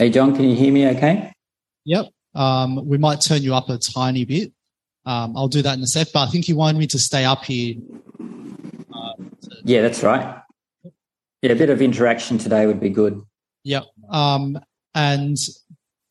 [0.00, 1.30] Hey, John, can you hear me okay?
[1.84, 2.06] Yep.
[2.34, 4.50] Um, we might turn you up a tiny bit.
[5.04, 7.26] Um, I'll do that in a sec, but I think you wanted me to stay
[7.26, 7.74] up here.
[8.18, 10.40] Uh, to- yeah, that's right.
[11.42, 13.20] Yeah, a bit of interaction today would be good.
[13.64, 13.84] Yep.
[14.08, 14.58] Um,
[14.94, 15.36] and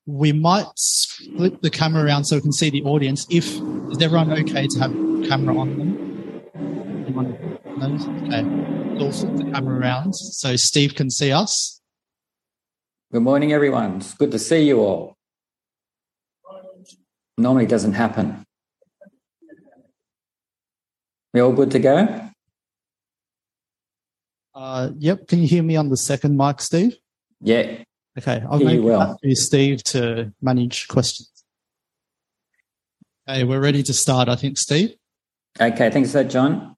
[0.05, 0.67] we might
[1.35, 3.25] flip the camera around so we can see the audience.
[3.31, 3.55] If
[3.91, 4.91] is everyone okay to have
[5.27, 6.43] camera on them?
[7.07, 7.57] Anyone?
[7.65, 8.43] Okay.
[8.99, 11.78] We'll flip the camera around so Steve can see us.
[13.11, 13.97] Good morning, everyone.
[13.97, 15.17] It's good to see you all.
[17.39, 18.43] Normally doesn't happen.
[21.33, 22.29] We all good to go?
[24.53, 25.27] Uh, yep.
[25.27, 26.97] Can you hear me on the second mic, Steve?
[27.41, 27.81] Yeah.
[28.15, 28.43] Okay.
[28.47, 29.17] I'll make well.
[29.33, 31.31] Steve to manage questions.
[33.27, 34.93] Okay, we're ready to start, I think, Steve.
[35.59, 36.75] Okay, thanks for that, John.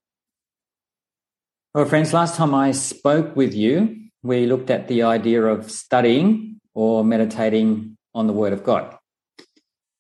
[1.76, 6.60] Well, friends, last time I spoke with you, we looked at the idea of studying
[6.74, 8.96] or meditating on the Word of God.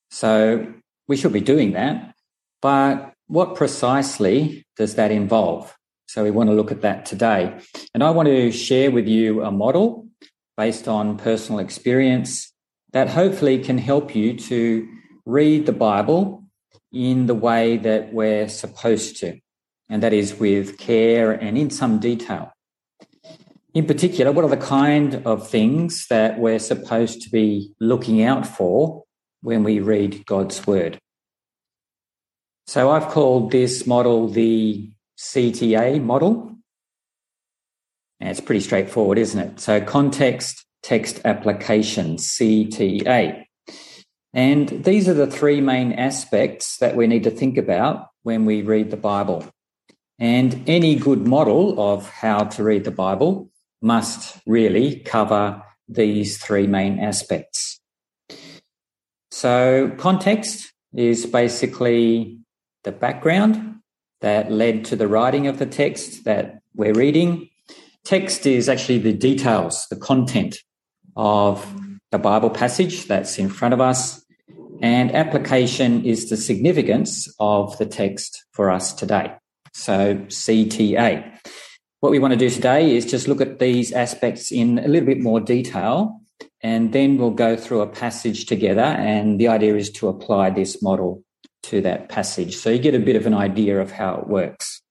[0.10, 0.74] So
[1.08, 2.14] we should be doing that.
[2.62, 5.76] But what precisely does that involve?
[6.08, 7.58] So we want to look at that today.
[7.94, 10.08] And I want to share with you a model
[10.58, 12.52] based on personal experience
[12.92, 14.88] that hopefully can help you to
[15.26, 16.44] read the Bible
[16.92, 19.40] in the way that we're supposed to,
[19.90, 22.52] and that is with care and in some detail.
[23.74, 28.46] In particular, what are the kind of things that we're supposed to be looking out
[28.46, 29.06] for
[29.42, 31.00] when we read God's Word?
[32.68, 36.56] So I've called this model the CTA model.
[38.20, 39.60] And it's pretty straightforward, isn't it?
[39.60, 43.46] So context, text application, CTA.
[44.34, 48.62] And these are the three main aspects that we need to think about when we
[48.64, 49.46] read the Bible.
[50.20, 53.51] And any good model of how to read the Bible
[53.82, 57.80] must really cover these three main aspects.
[59.32, 62.38] So, context is basically
[62.84, 63.80] the background
[64.22, 67.50] that led to the writing of the text that we're reading.
[68.04, 70.58] Text is actually the details, the content
[71.16, 71.66] of
[72.12, 74.24] the Bible passage that's in front of us.
[74.82, 79.34] And application is the significance of the text for us today.
[79.74, 81.40] So CTA.
[82.02, 85.06] What we want to do today is just look at these aspects in a little
[85.06, 86.20] bit more detail,
[86.64, 88.82] and then we'll go through a passage together.
[88.82, 91.24] And the idea is to apply this model
[91.64, 92.58] to that passage.
[92.58, 94.82] So you get a bit of an idea of how it works.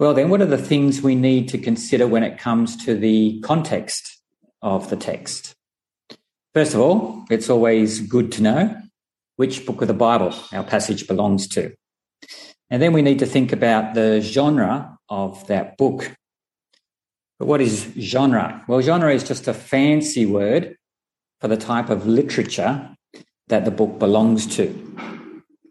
[0.00, 3.40] Well, then, what are the things we need to consider when it comes to the
[3.42, 4.20] context
[4.62, 5.54] of the text?
[6.52, 8.76] First of all, it's always good to know
[9.36, 11.72] which book of the Bible our passage belongs to.
[12.70, 16.14] And then we need to think about the genre of that book.
[17.38, 18.64] But what is genre?
[18.68, 20.76] Well, genre is just a fancy word
[21.40, 22.94] for the type of literature
[23.48, 24.68] that the book belongs to.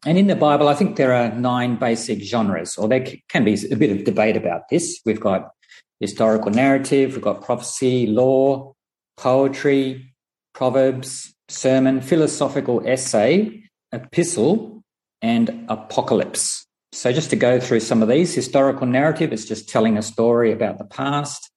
[0.06, 3.58] And in the Bible, I think there are nine basic genres, or there can be
[3.72, 5.00] a bit of debate about this.
[5.06, 5.52] We've got
[6.00, 8.74] historical narrative, we've got prophecy, law,
[9.18, 10.14] poetry,
[10.54, 14.82] proverbs, sermon, philosophical essay, epistle,
[15.22, 16.66] and apocalypse.
[16.92, 20.52] So, just to go through some of these, historical narrative is just telling a story
[20.52, 21.52] about the past.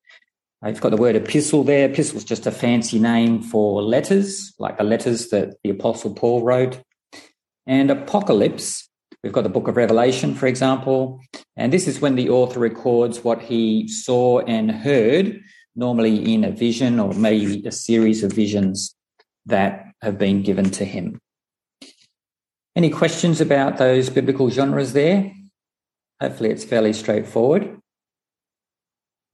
[0.63, 1.89] I've got the word epistle there.
[1.89, 6.43] Epistle is just a fancy name for letters, like the letters that the Apostle Paul
[6.43, 6.81] wrote.
[7.67, 8.89] And apocalypse,
[9.25, 11.21] we've got the book of Revelation, for example,
[11.57, 15.41] and this is when the author records what he saw and heard,
[15.75, 18.95] normally in a vision or maybe a series of visions
[19.47, 21.19] that have been given to him.
[22.75, 25.33] Any questions about those biblical genres there?
[26.21, 27.79] Hopefully, it's fairly straightforward.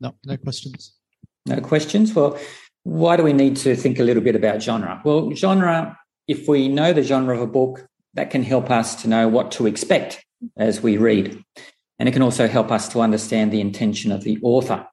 [0.01, 0.95] No, no questions.
[1.47, 2.15] No questions?
[2.15, 2.39] Well,
[2.85, 5.01] why do we need to think a little bit about genre?
[5.05, 9.09] Well, genre, if we know the genre of a book, that can help us to
[9.09, 10.25] know what to expect
[10.57, 11.41] as we read.
[11.99, 14.87] And it can also help us to understand the intention of the author.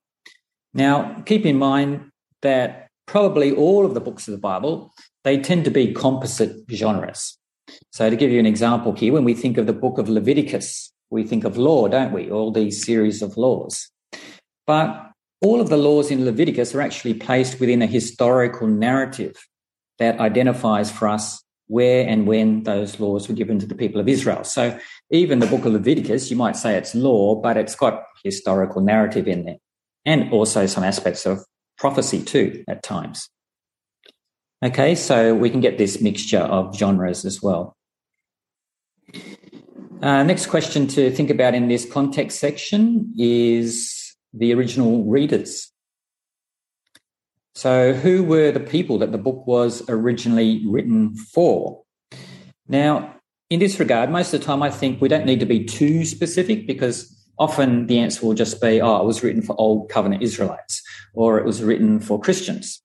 [0.73, 4.93] Now, keep in mind that probably all of the books of the Bible,
[5.23, 7.37] they tend to be composite genres.
[7.91, 10.91] So to give you an example here, when we think of the book of Leviticus,
[11.09, 12.29] we think of law, don't we?
[12.29, 13.89] All these series of laws.
[14.67, 19.35] But all of the laws in Leviticus are actually placed within a historical narrative
[19.99, 24.07] that identifies for us where and when those laws were given to the people of
[24.07, 24.43] Israel.
[24.43, 24.77] So
[25.09, 29.27] even the book of Leviticus, you might say it's law, but it's got historical narrative
[29.27, 29.57] in there
[30.05, 31.43] and also some aspects of
[31.77, 33.29] prophecy too at times.
[34.65, 37.77] Okay, so we can get this mixture of genres as well.
[40.01, 45.71] Uh, next question to think about in this context section is the original readers.
[47.53, 51.83] So, who were the people that the book was originally written for?
[52.67, 53.17] Now,
[53.51, 56.05] in this regard, most of the time, I think we don't need to be too
[56.05, 60.23] specific because often the answer will just be, oh, it was written for Old Covenant
[60.23, 60.81] Israelites
[61.13, 62.81] or it was written for Christians.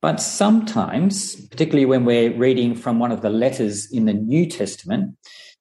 [0.00, 5.16] But sometimes, particularly when we're reading from one of the letters in the New Testament,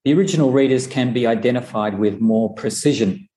[0.06, 3.28] the original readers can be identified with more precision.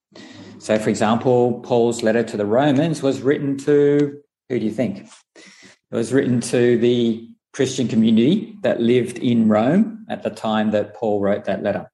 [0.58, 4.20] So, for example, Paul's letter to the Romans was written to
[4.50, 5.08] who do you think?
[5.36, 10.94] It was written to the Christian community that lived in Rome at the time that
[10.94, 11.90] Paul wrote that letter.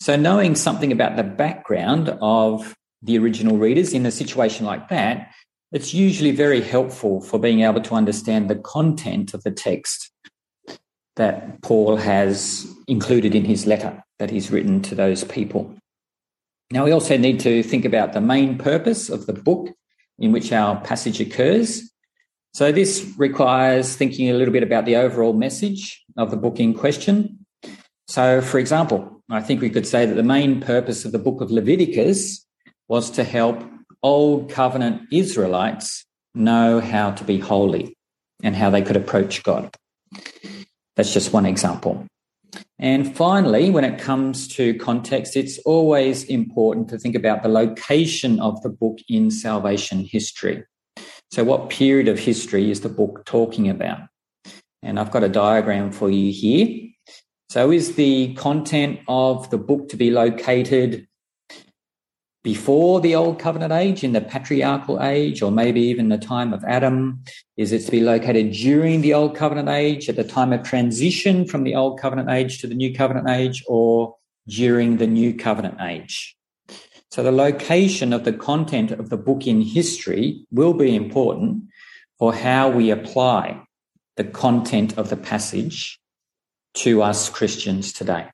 [0.00, 5.30] So, knowing something about the background of the original readers in a situation like that,
[5.72, 10.10] it's usually very helpful for being able to understand the content of the text
[11.16, 15.74] that Paul has included in his letter that he's written to those people.
[16.72, 19.70] Now, we also need to think about the main purpose of the book
[20.18, 21.82] in which our passage occurs.
[22.54, 26.74] So, this requires thinking a little bit about the overall message of the book in
[26.74, 27.44] question.
[28.06, 31.40] So, for example, I think we could say that the main purpose of the book
[31.40, 32.44] of Leviticus
[32.88, 33.62] was to help
[34.02, 36.04] Old Covenant Israelites
[36.34, 37.96] know how to be holy
[38.42, 39.74] and how they could approach God.
[40.96, 42.06] That's just one example.
[42.78, 48.40] And finally, when it comes to context, it's always important to think about the location
[48.40, 50.64] of the book in salvation history.
[51.30, 54.00] So, what period of history is the book talking about?
[54.82, 56.88] And I've got a diagram for you here.
[57.50, 61.06] So, is the content of the book to be located
[62.42, 66.64] before the Old Covenant age, in the patriarchal age, or maybe even the time of
[66.64, 67.22] Adam?
[67.56, 71.46] Is it to be located during the Old Covenant age, at the time of transition
[71.46, 74.16] from the Old Covenant age to the New Covenant age, or
[74.48, 76.36] during the New Covenant age?
[77.10, 81.64] So the location of the content of the book in history will be important
[82.18, 83.62] for how we apply
[84.16, 85.98] the content of the passage
[86.74, 88.28] to us Christians today.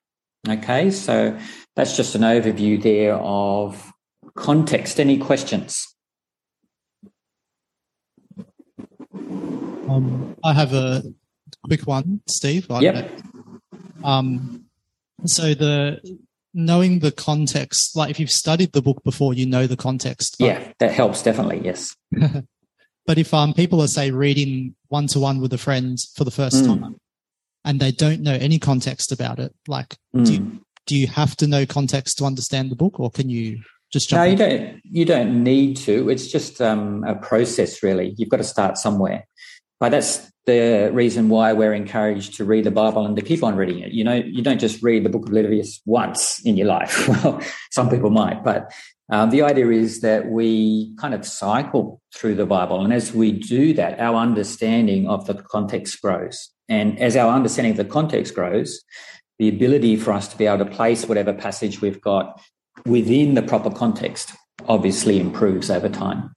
[0.47, 1.39] Okay, so
[1.75, 3.93] that's just an overview there of
[4.37, 5.01] context.
[5.01, 5.85] Any questions?
[9.89, 11.03] Um, I have a
[11.65, 12.67] quick one, Steve.
[12.71, 13.11] Yep.
[14.05, 14.67] Um,
[15.25, 16.01] so the
[16.55, 20.37] knowing the context, like if you've studied the book before, you know the context.
[20.39, 21.63] Yeah, that helps definitely.
[21.65, 21.95] Yes.
[23.07, 26.31] but if um people are say reading one to one with a friend for the
[26.31, 26.67] first mm.
[26.67, 26.97] time,
[27.65, 30.27] and they don't know any context about it, like mm.
[30.27, 33.61] do you, do you have to know context to understand the book, or can you
[33.93, 34.81] just no, you don't.
[34.85, 36.09] You don't need to.
[36.09, 38.15] It's just um, a process, really.
[38.19, 39.27] You've got to start somewhere.
[39.79, 43.57] But that's the reason why we're encouraged to read the Bible and to keep on
[43.57, 43.93] reading it.
[43.93, 47.09] You know, you don't just read the book of Leviticus once in your life.
[47.25, 47.41] Well,
[47.71, 48.73] some people might, but
[49.11, 52.83] um, the idea is that we kind of cycle through the Bible.
[52.83, 56.51] And as we do that, our understanding of the context grows.
[56.69, 58.83] And as our understanding of the context grows,
[59.39, 62.41] the ability for us to be able to place whatever passage we've got
[62.87, 64.33] within the proper context
[64.69, 66.35] obviously improves over time.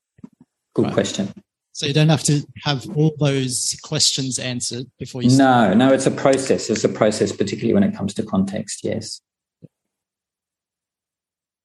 [0.75, 0.93] Good right.
[0.93, 1.33] question.
[1.71, 5.29] So you don't have to have all those questions answered before you.
[5.29, 5.77] Start.
[5.77, 6.69] No, no, it's a process.
[6.69, 8.83] It's a process, particularly when it comes to context.
[8.83, 9.21] Yes.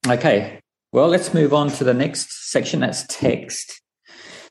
[0.06, 0.60] Okay.
[0.92, 2.80] Well, let's move on to the next section.
[2.80, 3.80] That's text.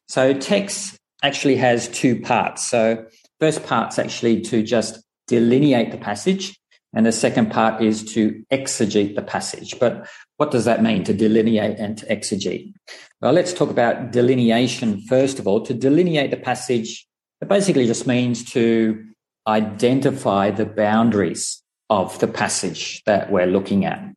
[0.10, 2.70] So text actually has two parts.
[2.70, 3.06] So
[3.40, 6.60] first part's actually to just delineate the passage
[6.94, 9.80] and the second part is to exegete the passage.
[9.80, 10.08] But
[10.38, 12.74] what does that mean to delineate and to exegete?
[13.22, 15.62] Well, let's talk about delineation first of all.
[15.62, 17.08] To delineate the passage,
[17.42, 19.04] it basically just means to
[19.48, 24.14] identify the boundaries of the passage that we're looking at.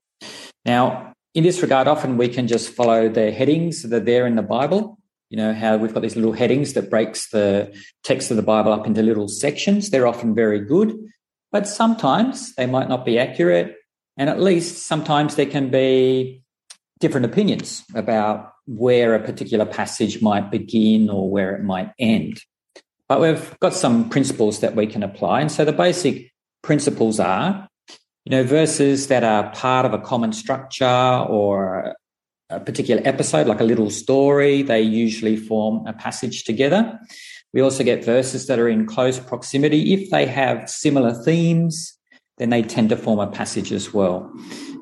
[0.64, 4.36] Now, in this regard, often we can just follow the headings that are there in
[4.36, 4.98] the Bible.
[5.30, 8.72] You know, how we've got these little headings that breaks the text of the Bible
[8.72, 9.90] up into little sections.
[9.90, 10.96] They're often very good.
[11.56, 13.76] But sometimes they might not be accurate.
[14.18, 16.42] And at least sometimes there can be
[17.00, 22.42] different opinions about where a particular passage might begin or where it might end.
[23.08, 25.40] But we've got some principles that we can apply.
[25.40, 26.30] And so the basic
[26.62, 27.66] principles are,
[28.26, 31.94] you know, verses that are part of a common structure or
[32.50, 37.00] a particular episode, like a little story, they usually form a passage together.
[37.56, 39.94] We also get verses that are in close proximity.
[39.94, 41.96] If they have similar themes,
[42.36, 44.30] then they tend to form a passage as well.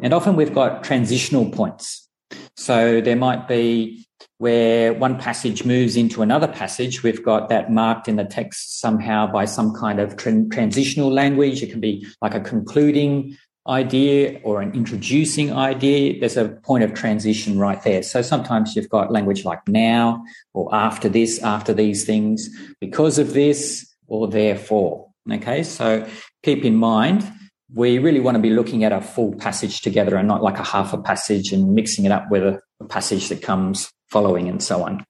[0.02, 2.08] And often we've got transitional points.
[2.56, 4.04] So there might be
[4.38, 7.04] where one passage moves into another passage.
[7.04, 11.62] We've got that marked in the text somehow by some kind of transitional language.
[11.62, 13.36] It can be like a concluding
[13.66, 18.02] idea or an introducing idea, there's a point of transition right there.
[18.02, 22.48] So sometimes you've got language like now or after this, after these things,
[22.80, 25.10] because of this or therefore.
[25.32, 26.06] Okay, so
[26.42, 27.26] keep in mind,
[27.72, 30.64] we really want to be looking at a full passage together and not like a
[30.64, 34.84] half a passage and mixing it up with a, passage that comes following and so
[34.84, 35.02] on.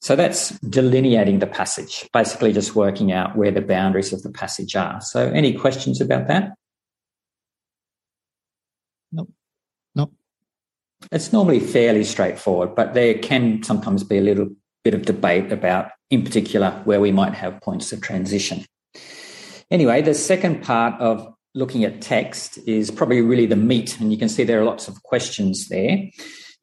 [0.00, 4.74] So that's delineating the passage, basically just working out where the boundaries of the passage
[4.74, 5.00] are.
[5.00, 6.54] So any questions about that?
[9.12, 9.28] No.
[9.94, 10.10] No.
[11.12, 14.48] It's normally fairly straightforward, but there can sometimes be a little
[14.84, 18.64] bit of debate about, in particular, where we might have points of transition.
[19.70, 24.18] Anyway, the second part of looking at text is probably really the meat, and you
[24.18, 25.98] can see there are lots of questions there.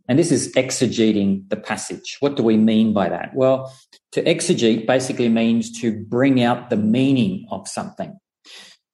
[0.09, 2.17] And this is exegeting the passage.
[2.19, 3.31] What do we mean by that?
[3.33, 3.73] Well,
[4.11, 8.19] to exegete basically means to bring out the meaning of something.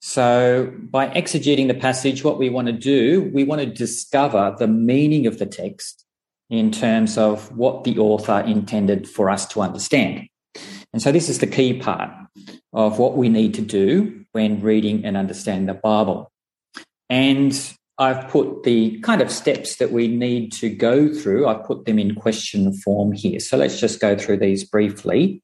[0.00, 4.66] So by exegeting the passage, what we want to do, we want to discover the
[4.66, 6.04] meaning of the text
[6.48, 10.26] in terms of what the author intended for us to understand.
[10.92, 12.10] And so this is the key part
[12.72, 16.32] of what we need to do when reading and understanding the Bible.
[17.08, 17.54] And
[17.98, 21.98] I've put the kind of steps that we need to go through, I've put them
[21.98, 23.38] in question form here.
[23.40, 25.42] So let's just go through these briefly.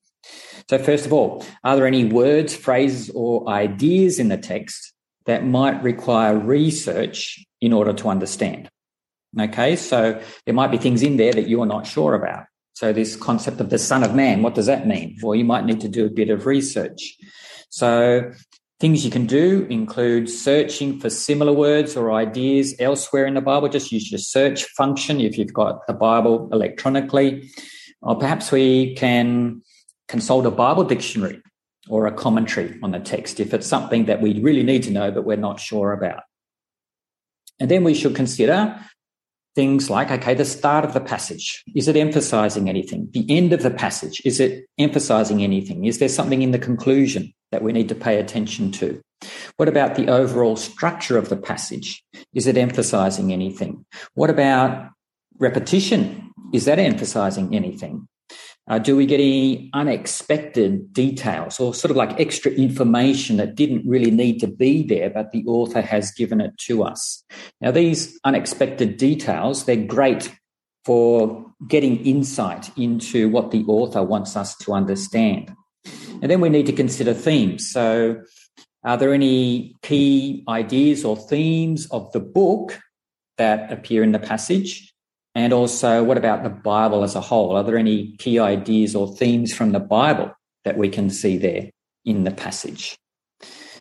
[0.68, 4.92] So, first of all, are there any words, phrases, or ideas in the text
[5.26, 8.68] that might require research in order to understand?
[9.38, 12.45] Okay, so there might be things in there that you're not sure about.
[12.73, 15.16] So, this concept of the Son of Man, what does that mean?
[15.23, 17.16] Well, you might need to do a bit of research.
[17.71, 18.33] So,
[18.80, 23.68] things you can do include searching for similar words or ideas elsewhere in the Bible.
[23.68, 27.50] Just use your search function if you've got the Bible electronically.
[28.02, 29.62] Or perhaps we can
[30.08, 31.42] consult a Bible dictionary
[31.88, 35.10] or a commentary on the text if it's something that we really need to know
[35.10, 36.22] but we're not sure about.
[37.58, 38.78] And then we should consider
[39.54, 41.64] things like okay, the start of the passage.
[41.75, 43.08] Is it emphasizing anything?
[43.12, 44.20] The end of the passage.
[44.25, 45.86] Is it emphasizing anything?
[45.86, 49.00] Is there something in the conclusion that we need to pay attention to?
[49.56, 52.04] What about the overall structure of the passage?
[52.34, 53.86] Is it emphasizing anything?
[54.14, 54.90] What about
[55.38, 56.30] repetition?
[56.52, 58.06] Is that emphasizing anything?
[58.68, 63.87] Uh, do we get any unexpected details or sort of like extra information that didn't
[63.88, 67.25] really need to be there, but the author has given it to us?
[67.61, 70.37] Now, these unexpected details, they're great
[70.85, 75.52] for getting insight into what the author wants us to understand.
[76.20, 77.70] And then we need to consider themes.
[77.70, 78.23] So,
[78.85, 82.78] are there any key ideas or themes of the book
[83.37, 84.92] that appear in the passage?
[85.37, 87.59] And also, what about the Bible as a whole?
[87.59, 90.33] Are there any key ideas or themes from the Bible
[90.64, 91.69] that we can see there
[92.07, 92.97] in the passage?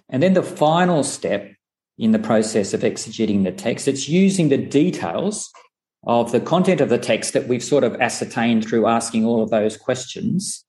[0.10, 1.54] And then the final step
[1.98, 5.50] in the process of exegeting the text, it's using the details
[6.06, 9.50] of the content of the text that we've sort of ascertained through asking all of
[9.50, 10.62] those questions.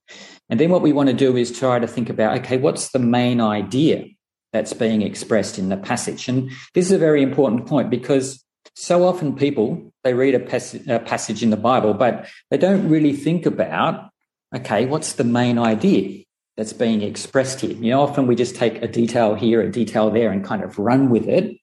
[0.49, 2.99] And then what we want to do is try to think about, okay, what's the
[2.99, 4.05] main idea
[4.53, 6.29] that's being expressed in the passage?
[6.29, 8.41] And this is a very important point because
[8.73, 12.87] so often people they read a, pas- a, passage in the bible but they don't
[12.87, 14.09] really think about
[14.55, 16.23] okay what's the main idea
[16.55, 17.71] that's being expressed here?
[17.71, 20.79] You know often we just take a detail here a detail there and kind of
[20.79, 21.57] run with it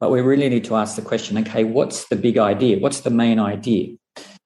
[0.00, 2.78] but we really need to ask the question okay what's the big idea?
[2.78, 3.94] What's the main idea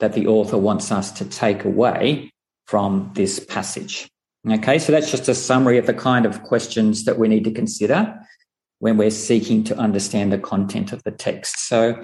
[0.01, 2.33] that the author wants us to take away
[2.67, 4.09] from this passage?
[4.51, 7.53] Okay so that's just a summary of the kind of questions that we need to
[7.53, 8.01] consider
[8.79, 11.67] when we're seeking to understand the content of the text.
[11.67, 12.03] So,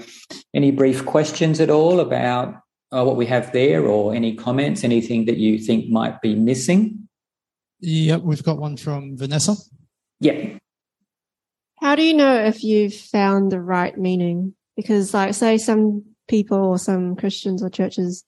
[0.55, 2.55] any brief questions at all about
[2.91, 7.09] uh, what we have there, or any comments, anything that you think might be missing?
[7.81, 9.57] Yep, we've got one from Vanessa.
[10.21, 10.59] Yeah.
[11.81, 14.55] How do you know if you've found the right meaning?
[14.77, 18.25] Because, like, say some people or some Christians or churches,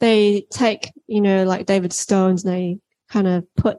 [0.00, 2.78] they take, you know, like David Stones and they
[3.08, 3.78] kind of put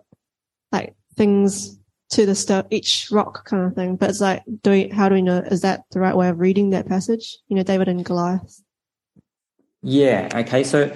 [0.71, 1.78] like things
[2.11, 3.95] to the stuff, each rock kind of thing.
[3.95, 6.39] But it's like, do we, how do we know, is that the right way of
[6.39, 7.37] reading that passage?
[7.47, 8.61] You know, David and Goliath.
[9.81, 10.29] Yeah.
[10.33, 10.63] Okay.
[10.63, 10.95] So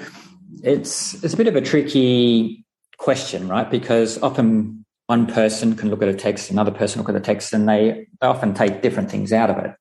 [0.63, 2.65] it's, it's a bit of a tricky
[2.97, 3.69] question, right?
[3.69, 7.53] Because often one person can look at a text, another person look at a text,
[7.53, 9.71] and they, they often take different things out of it.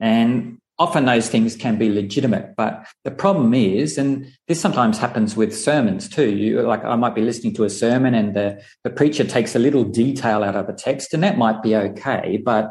[0.00, 5.36] And often those things can be legitimate, but the problem is, and this sometimes happens
[5.36, 6.34] with sermons too.
[6.34, 9.60] You like, I might be listening to a sermon and the, the preacher takes a
[9.60, 12.40] little detail out of a text and that might be okay.
[12.44, 12.70] But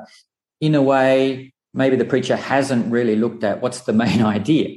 [0.60, 4.76] in a way, maybe the preacher hasn't really looked at what's the main idea.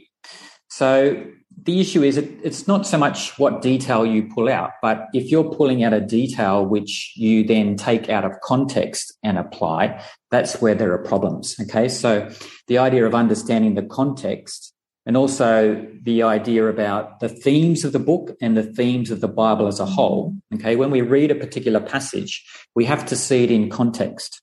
[0.68, 1.26] So
[1.66, 5.30] the issue is it, it's not so much what detail you pull out, but if
[5.30, 10.60] you're pulling out a detail which you then take out of context and apply, that's
[10.62, 11.56] where there are problems.
[11.60, 11.88] Okay.
[11.88, 12.30] So
[12.68, 14.72] the idea of understanding the context
[15.04, 19.28] and also the idea about the themes of the book and the themes of the
[19.28, 20.34] Bible as a whole.
[20.54, 20.76] Okay.
[20.76, 22.44] When we read a particular passage,
[22.76, 24.40] we have to see it in context.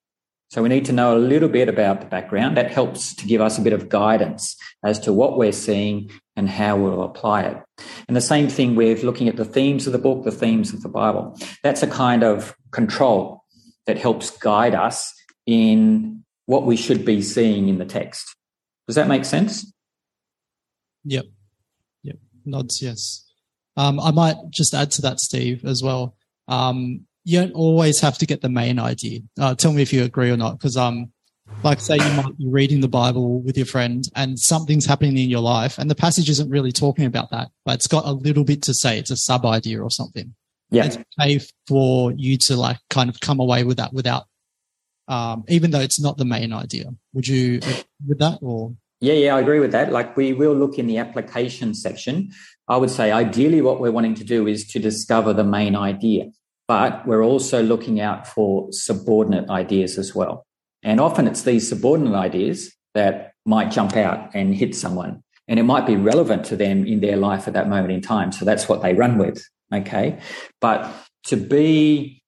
[0.52, 2.58] So we need to know a little bit about the background.
[2.58, 6.50] That helps to give us a bit of guidance as to what we're seeing and
[6.50, 7.58] how we'll apply it.
[8.08, 10.82] And the same thing with looking at the themes of the book, the themes of
[10.82, 11.38] the Bible.
[11.64, 13.44] That's a kind of control
[13.86, 15.14] that helps guide us
[15.46, 18.36] in what we should be seeing in the text.
[18.88, 19.72] Does that make sense?
[21.06, 21.26] Yep.
[22.04, 22.18] Yep.
[22.46, 23.26] Nods, yes.
[23.76, 26.16] Um, I might just add to that, Steve, as well.
[26.48, 29.22] Um, you don't always have to get the main idea.
[29.40, 31.12] Uh, tell me if you agree or not, because um,
[31.64, 35.30] like say you might be reading the Bible with your friend and something's happening in
[35.30, 38.44] your life, and the passage isn't really talking about that, but it's got a little
[38.44, 38.98] bit to say.
[38.98, 40.36] It's a sub idea or something.
[40.70, 40.86] Yeah.
[40.86, 44.24] It's okay for you to like kind of come away with that without,
[45.08, 46.86] um, even though it's not the main idea.
[47.14, 48.74] Would you agree with that or?
[49.00, 49.92] Yeah, yeah, I agree with that.
[49.92, 52.32] Like we will look in the application section.
[52.68, 56.32] I would say ideally what we're wanting to do is to discover the main idea
[56.68, 60.46] but we're also looking out for subordinate ideas as well.
[60.84, 65.24] And often it's these subordinate ideas that might jump out and hit someone.
[65.48, 68.32] And it might be relevant to them in their life at that moment in time.
[68.32, 69.44] So that's what they run with.
[69.74, 70.20] Okay.
[70.62, 70.90] But
[71.26, 72.22] to be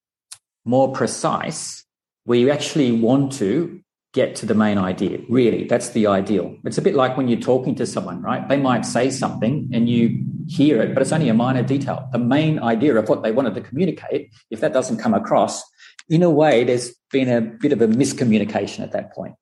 [0.64, 1.84] more precise,
[2.26, 3.80] we actually want to
[4.12, 5.18] get to the main idea.
[5.28, 6.56] Really, that's the ideal.
[6.64, 8.48] It's a bit like when you're talking to someone, right?
[8.48, 12.08] They might say something and you hear it, but it's only a minor detail.
[12.12, 15.62] The main idea of what they wanted to communicate, if that doesn't come across,
[16.08, 19.34] in a way, there's been a bit of a miscommunication at that point.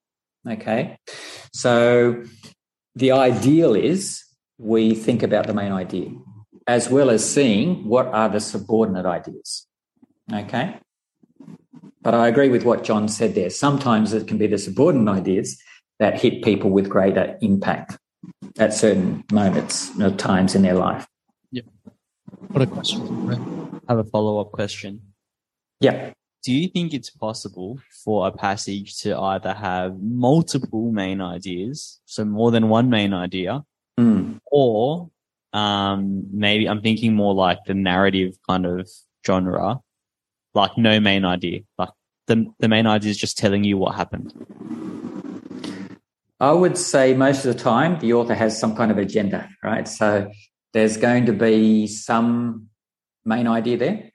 [0.49, 0.99] Okay.
[1.52, 2.25] So
[2.94, 4.23] the ideal is
[4.59, 6.11] we think about the main idea
[6.66, 9.66] as well as seeing what are the subordinate ideas.
[10.33, 10.78] Okay.
[12.02, 13.50] But I agree with what John said there.
[13.50, 15.61] Sometimes it can be the subordinate ideas
[15.99, 17.99] that hit people with greater impact
[18.59, 21.06] at certain moments or times in their life.
[21.50, 21.62] Yeah.
[22.49, 23.80] What a question.
[23.88, 25.00] I have a follow up question.
[25.80, 26.12] Yeah.
[26.44, 32.23] Do you think it's possible for a passage to either have multiple main ideas, so
[32.25, 33.64] more than one main idea,
[33.99, 34.40] Mm.
[34.50, 35.10] or
[35.54, 38.90] um, maybe I'm thinking more like the narrative kind of
[39.26, 39.80] genre,
[40.52, 41.90] like no main idea, like
[42.26, 44.34] the the main idea is just telling you what happened.
[46.40, 49.88] I would say most of the time the author has some kind of agenda, right?
[49.88, 50.30] So
[50.75, 52.69] there's going to be some
[53.25, 54.10] main idea there.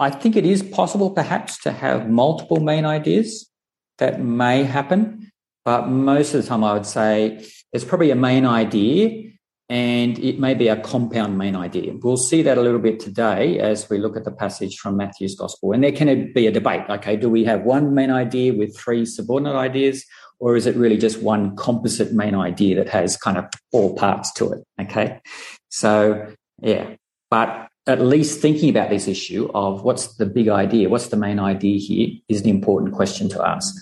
[0.00, 3.50] I think it is possible perhaps to have multiple main ideas
[3.98, 5.30] that may happen,
[5.64, 9.30] but most of the time I would say it's probably a main idea
[9.68, 11.92] and it may be a compound main idea.
[12.02, 15.36] We'll see that a little bit today as we look at the passage from Matthew's
[15.36, 15.72] Gospel.
[15.72, 16.82] And there can be a debate.
[16.88, 20.04] Okay, do we have one main idea with three subordinate ideas,
[20.40, 24.32] or is it really just one composite main idea that has kind of all parts
[24.32, 24.64] to it?
[24.80, 25.20] Okay,
[25.68, 26.26] so
[26.60, 26.96] yeah,
[27.30, 31.38] but at least thinking about this issue of what's the big idea, what's the main
[31.38, 33.74] idea here, is an important question to ask.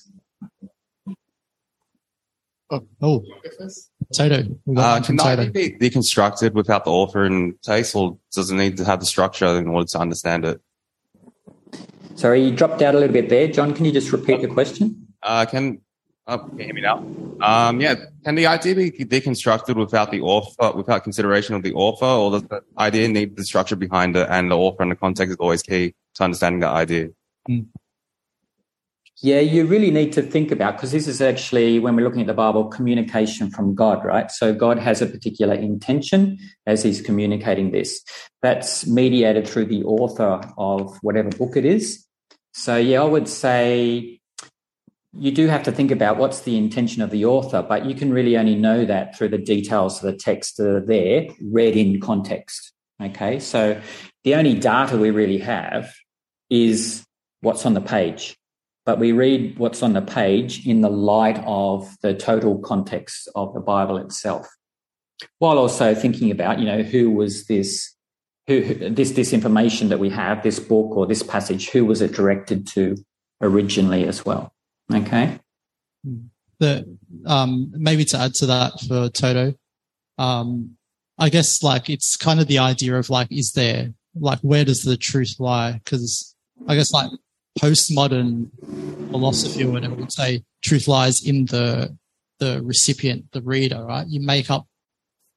[2.70, 3.24] Oh, oh.
[4.12, 4.42] Toto.
[4.66, 5.52] We got Uh, one from can the Toto.
[5.52, 9.58] be deconstructed without the author and place, or does it need to have the structure
[9.58, 10.60] in order to understand it?
[12.14, 13.48] Sorry, you dropped out a little bit there.
[13.48, 15.06] John, can you just repeat the question?
[15.22, 15.80] Uh, can
[16.26, 17.04] oh, can you hear me now?
[17.40, 22.06] Um, yeah, can the idea be deconstructed without the author, without consideration of the author,
[22.06, 25.32] or does the idea need the structure behind it, and the author and the context
[25.32, 27.08] is always key to understanding that idea?
[29.20, 32.28] Yeah, you really need to think about because this is actually when we're looking at
[32.28, 34.30] the Bible, communication from God, right?
[34.30, 38.00] So God has a particular intention as He's communicating this.
[38.42, 42.04] That's mediated through the author of whatever book it is.
[42.52, 44.17] So yeah, I would say
[45.12, 48.12] you do have to think about what's the intention of the author, but you can
[48.12, 52.00] really only know that through the details of the text that are there, read in
[52.00, 52.72] context.
[53.00, 53.80] Okay, so
[54.24, 55.94] the only data we really have
[56.50, 57.04] is
[57.40, 58.38] what's on the page
[58.88, 63.52] but we read what's on the page in the light of the total context of
[63.52, 64.48] the Bible itself,
[65.40, 67.94] while also thinking about, you know, who was this,
[68.46, 72.14] who this this information that we have, this book or this passage, who was it
[72.14, 72.96] directed to
[73.42, 74.54] originally as well?
[74.92, 75.38] Okay.
[76.58, 79.54] the um maybe to add to that for Toto,
[80.18, 80.76] um,
[81.18, 84.82] I guess like it's kind of the idea of like, is there like where does
[84.82, 85.72] the truth lie?
[85.72, 86.34] Because
[86.66, 87.10] I guess like
[87.58, 88.50] postmodern
[89.10, 91.96] philosophy or whatever would say truth lies in the
[92.38, 94.06] the recipient, the reader, right?
[94.06, 94.66] You make up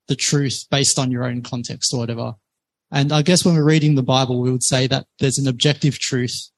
[0.08, 2.36] the truth based on your own context or whatever.
[2.92, 5.98] And I guess when we're reading the Bible, we would say that there's an objective
[5.98, 6.50] truth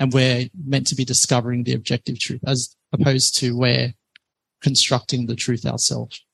[0.00, 3.92] and we're meant to be discovering the objective truth as opposed to we're
[4.62, 6.24] constructing the truth ourselves,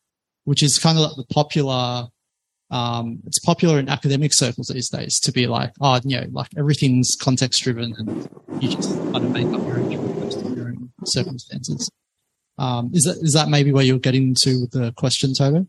[0.45, 2.07] which is kind of like the popular,
[2.71, 6.49] um, it's popular in academic circles these days to be like, oh, you know, like
[6.57, 8.31] everything's context driven and
[8.63, 11.91] you just kind of make up your own truth based on your own circumstances.
[12.59, 15.67] Um, is that, is that maybe where you're getting to with the question, Toto?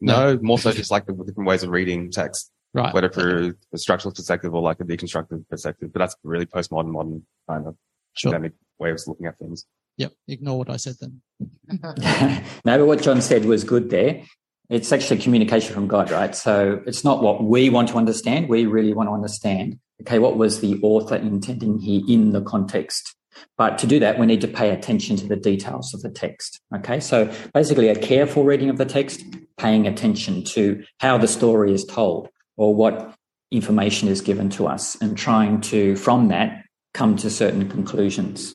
[0.00, 2.94] No, more so just like the different ways of reading text, Right.
[2.94, 5.92] whether through a structural perspective or like a deconstructive perspective.
[5.92, 7.76] But that's really postmodern, modern kind of
[8.12, 8.30] Sure.
[8.30, 9.66] academic way of looking at things.
[9.96, 10.12] Yep.
[10.28, 11.20] Ignore what I said then.
[12.64, 14.22] no, but what John said was good there.
[14.68, 16.34] It's actually communication from God, right?
[16.34, 18.48] So it's not what we want to understand.
[18.48, 23.16] We really want to understand, okay, what was the author intending here in the context?
[23.58, 26.60] But to do that, we need to pay attention to the details of the text.
[26.76, 27.00] Okay.
[27.00, 29.22] So basically a careful reading of the text,
[29.58, 32.28] paying attention to how the story is told
[32.60, 33.14] or what
[33.50, 38.54] information is given to us and trying to, from that, come to certain conclusions.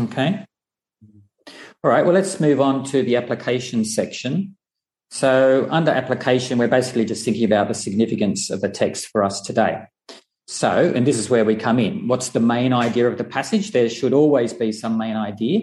[0.00, 0.44] Okay.
[1.82, 4.56] All right, well, let's move on to the application section.
[5.10, 9.40] So, under application, we're basically just thinking about the significance of the text for us
[9.40, 9.82] today.
[10.46, 12.06] So, and this is where we come in.
[12.06, 13.72] What's the main idea of the passage?
[13.72, 15.62] There should always be some main idea,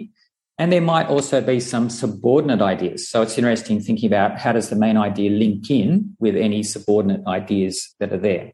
[0.58, 3.08] and there might also be some subordinate ideas.
[3.08, 7.26] So, it's interesting thinking about how does the main idea link in with any subordinate
[7.26, 8.52] ideas that are there.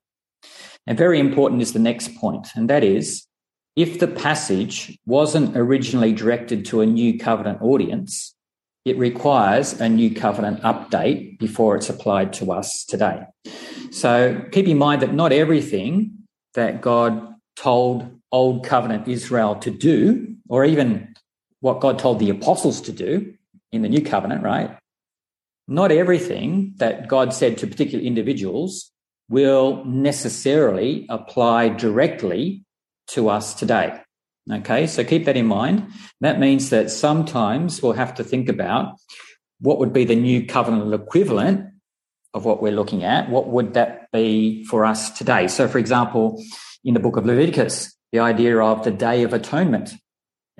[0.86, 3.26] And very important is the next point, and that is
[3.76, 8.34] if the passage wasn't originally directed to a new covenant audience,
[8.84, 13.22] it requires a new covenant update before it's applied to us today.
[13.90, 16.12] So keep in mind that not everything
[16.54, 21.09] that God told old covenant Israel to do, or even
[21.60, 23.34] what God told the apostles to do
[23.72, 24.76] in the new covenant, right?
[25.68, 28.90] Not everything that God said to particular individuals
[29.28, 32.64] will necessarily apply directly
[33.08, 34.00] to us today.
[34.50, 35.86] Okay, so keep that in mind.
[36.20, 38.96] That means that sometimes we'll have to think about
[39.60, 41.68] what would be the new covenant equivalent
[42.34, 43.30] of what we're looking at.
[43.30, 45.46] What would that be for us today?
[45.46, 46.42] So, for example,
[46.84, 49.92] in the book of Leviticus, the idea of the Day of Atonement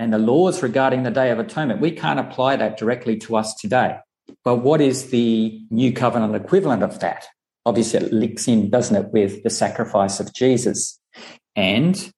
[0.01, 3.55] and the laws regarding the Day of Atonement, we can't apply that directly to us
[3.55, 3.99] today.
[4.43, 7.27] But what is the new covenant equivalent of that?
[7.67, 10.99] Obviously, it links in, doesn't it, with the sacrifice of Jesus
[11.55, 12.11] and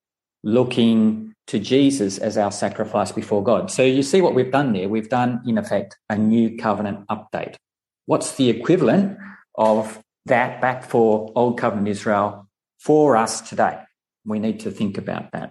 [0.44, 3.68] looking to Jesus as our sacrifice before God.
[3.68, 4.88] So you see what we've done there.
[4.88, 7.56] We've done, in effect, a new covenant update.
[8.06, 9.18] What's the equivalent
[9.56, 12.46] of that back for Old Covenant Israel
[12.78, 13.80] for us today?
[14.24, 15.50] We need to think about that.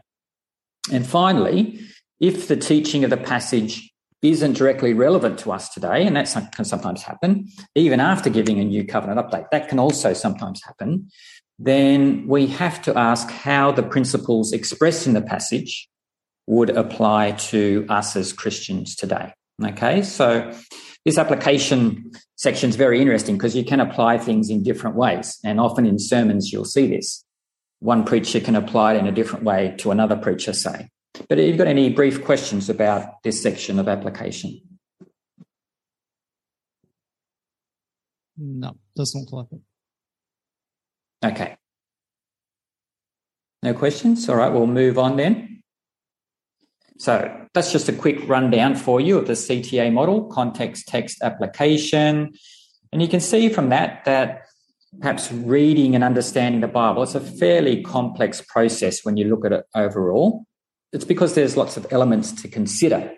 [0.89, 1.82] And finally,
[2.21, 6.63] if the teaching of the passage isn't directly relevant to us today, and that can
[6.63, 11.10] sometimes happen, even after giving a new covenant update, that can also sometimes happen,
[11.57, 15.89] then we have to ask how the principles expressed in the passage
[16.45, 19.34] would apply to us as Christians today.
[19.63, 20.51] Okay, so
[21.05, 25.60] this application section is very interesting because you can apply things in different ways, and
[25.60, 27.25] often in sermons you'll see this.
[27.79, 30.89] One preacher can apply it in a different way to another preacher, say.
[31.27, 34.62] But have you got any brief questions about this section of application?
[38.38, 41.27] No, doesn't look like it.
[41.27, 41.57] Okay.
[43.63, 44.27] No questions?
[44.27, 45.62] All right, we'll move on then.
[46.97, 52.34] So that's just a quick rundown for you of the CTA model, context text application.
[52.91, 54.43] And you can see from that that
[54.99, 59.51] perhaps reading and understanding the Bible, it's a fairly complex process when you look at
[59.51, 60.45] it overall.
[60.93, 63.13] It's because there's lots of elements to consider,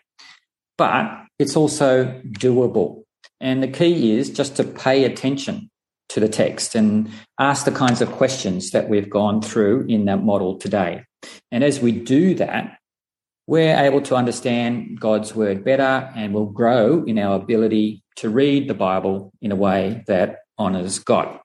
[0.77, 3.03] but it's also doable.
[3.41, 5.69] And the key is just to pay attention
[6.09, 7.09] to the text and
[7.39, 11.03] ask the kinds of questions that we've gone through in that model today.
[11.51, 12.77] And as we do that,
[13.47, 18.69] we're able to understand God's word better and will grow in our ability to read
[18.69, 21.39] the Bible in a way that honors God.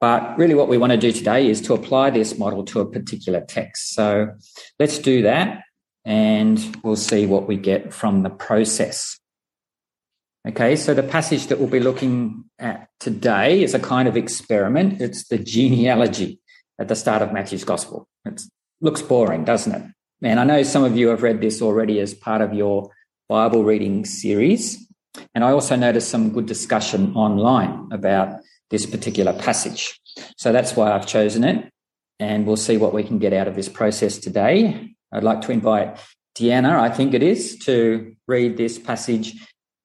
[0.00, 2.90] But really, what we want to do today is to apply this model to a
[2.90, 3.94] particular text.
[3.94, 4.34] So
[4.78, 5.62] let's do that
[6.06, 9.18] and we'll see what we get from the process.
[10.46, 15.02] Okay, so the passage that we'll be looking at today is a kind of experiment.
[15.02, 16.40] It's the genealogy
[16.78, 18.06] at the start of Matthew's gospel.
[18.24, 18.40] It
[18.80, 19.82] looks boring, doesn't it?
[20.22, 22.90] And I know some of you have read this already as part of your
[23.28, 24.86] Bible reading series.
[25.34, 28.38] And I also noticed some good discussion online about
[28.70, 30.00] this particular passage.
[30.36, 31.68] So that's why I've chosen it.
[32.20, 34.95] And we'll see what we can get out of this process today.
[35.12, 35.98] I'd like to invite
[36.36, 39.34] Deanna, I think it is, to read this passage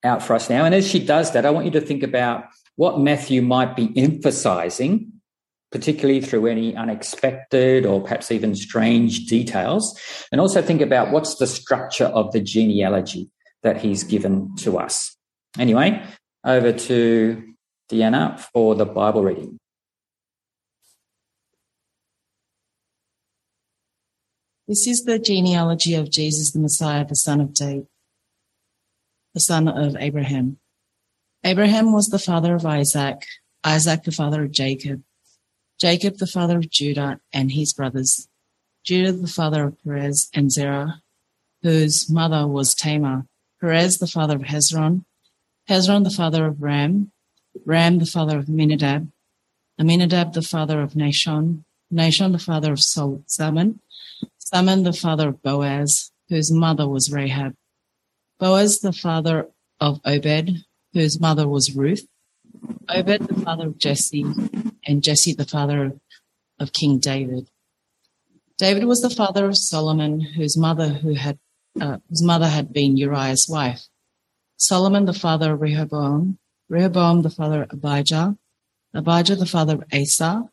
[0.03, 0.65] out for us now.
[0.65, 3.91] And as she does that, I want you to think about what Matthew might be
[3.95, 5.11] emphasizing,
[5.71, 9.97] particularly through any unexpected or perhaps even strange details.
[10.31, 13.29] And also think about what's the structure of the genealogy
[13.63, 15.15] that he's given to us.
[15.57, 16.03] Anyway,
[16.43, 17.43] over to
[17.89, 19.60] Deanna for the Bible reading.
[24.71, 27.87] This is the genealogy of Jesus the Messiah, the son of David,
[29.33, 30.59] the son of Abraham.
[31.43, 33.25] Abraham was the father of Isaac,
[33.65, 35.03] Isaac the father of Jacob,
[35.77, 38.29] Jacob the father of Judah and his brothers,
[38.85, 41.01] Judah the father of Perez and Zerah,
[41.63, 43.25] whose mother was Tamar,
[43.59, 45.03] Perez the father of Hezron,
[45.67, 47.11] Hezron the father of Ram,
[47.65, 49.11] Ram the father of Aminadab,
[49.77, 53.25] Aminadab the father of Nahshon, Nahshon the father of Sol-
[54.53, 57.55] Salmon the father of Boaz, whose mother was Rahab,
[58.37, 59.47] Boaz the father
[59.79, 62.05] of Obed, whose mother was Ruth,
[62.89, 64.25] Obed the father of Jesse,
[64.85, 65.99] and Jesse the father of,
[66.59, 67.49] of King David.
[68.57, 71.39] David was the father of Solomon, whose mother who had
[71.79, 73.87] uh, whose mother had been Uriah's wife.
[74.57, 78.37] Solomon the father of Rehoboam, Rehoboam the father of Abijah,
[78.93, 80.49] Abijah the father of Asa,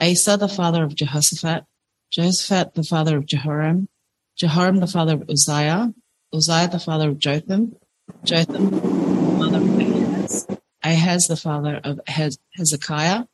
[0.00, 1.66] Asa the father of Jehoshaphat,
[2.12, 3.88] Jehoshaphat the father of Jehoram,
[4.36, 5.92] Jehoram the father of Uzziah,
[6.32, 7.76] Uzziah the father of Jotham,
[8.24, 10.46] Jotham the father of Ahaz,
[10.84, 13.24] Ahaz the father of Hezekiah,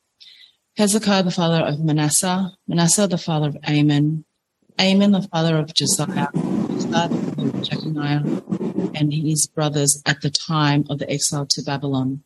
[0.75, 4.25] Hezekiah the father of Manasseh, Manasseh the father of Amon,
[4.79, 10.31] Amon the father of Josiah, Josiah the father of Jeconiah, and his brothers at the
[10.31, 12.23] time of the exile to Babylon.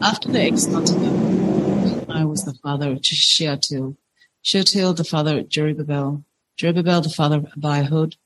[0.00, 3.96] After the exile to Babylon, Jeconiah was the father of Shealtiel,
[4.44, 6.24] Shealtiel the father of Zerubbabel,
[6.60, 8.16] Zerubbabel the father of Abihud,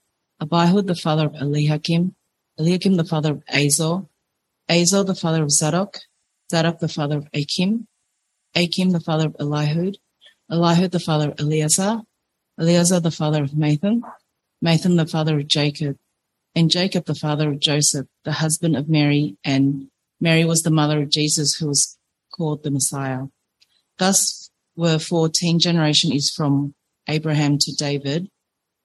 [0.40, 2.14] Abihud the father of Eliakim,
[2.58, 4.06] Eliakim the father of Azor,
[4.66, 5.98] Azor the father of Zadok,
[6.50, 7.86] Zadok the father of Achim,
[8.54, 9.96] Achim the father of Elihud,
[10.50, 12.00] Elihud the father of Eleazar,
[12.58, 14.00] Eleazar the father of Mathan,
[14.64, 15.98] Mathan the father of Jacob,
[16.54, 21.02] and Jacob the father of Joseph, the husband of Mary, and Mary was the mother
[21.02, 21.98] of Jesus, who was
[22.34, 23.24] called the Messiah.
[23.98, 24.45] Thus
[24.76, 26.74] were 14 generation is from
[27.08, 28.28] Abraham to David,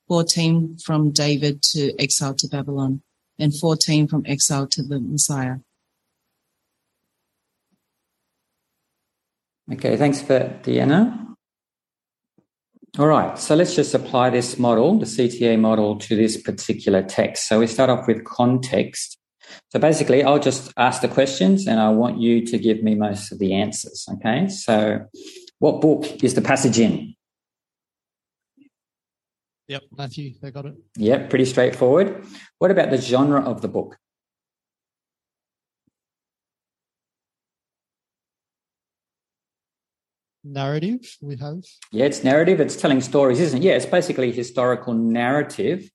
[0.08, 3.02] 14 from David to exile to Babylon,
[3.38, 5.56] and 14 from exile to the Messiah.
[9.72, 11.34] Okay, thanks for Deanna.
[12.98, 17.48] All right, so let's just apply this model, the CTA model, to this particular text.
[17.48, 19.18] So we start off with context.
[19.70, 23.32] So basically, I'll just ask the questions and I want you to give me most
[23.32, 24.06] of the answers.
[24.14, 25.06] Okay, so
[25.62, 27.14] what book is the passage in?
[29.68, 30.74] Yep, Matthew, they got it.
[30.96, 32.26] Yep, pretty straightforward.
[32.58, 33.96] What about the genre of the book?
[40.42, 41.62] Narrative we have.
[41.92, 42.60] Yeah, it's narrative.
[42.60, 43.64] It's telling stories, isn't it?
[43.64, 45.88] Yeah, it's basically historical narrative,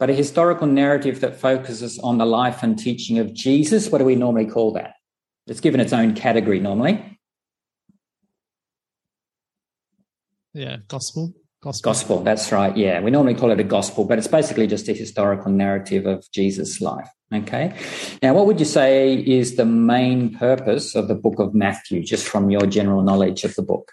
[0.00, 3.88] but a historical narrative that focuses on the life and teaching of Jesus.
[3.88, 4.94] What do we normally call that?
[5.46, 7.15] It's given its own category normally.
[10.56, 11.34] Yeah, gospel.
[11.62, 11.90] Gospel.
[11.90, 12.74] Gospel, that's right.
[12.74, 16.24] Yeah, we normally call it a gospel, but it's basically just a historical narrative of
[16.32, 17.08] Jesus' life.
[17.30, 17.76] Okay.
[18.22, 22.26] Now, what would you say is the main purpose of the book of Matthew, just
[22.26, 23.92] from your general knowledge of the book?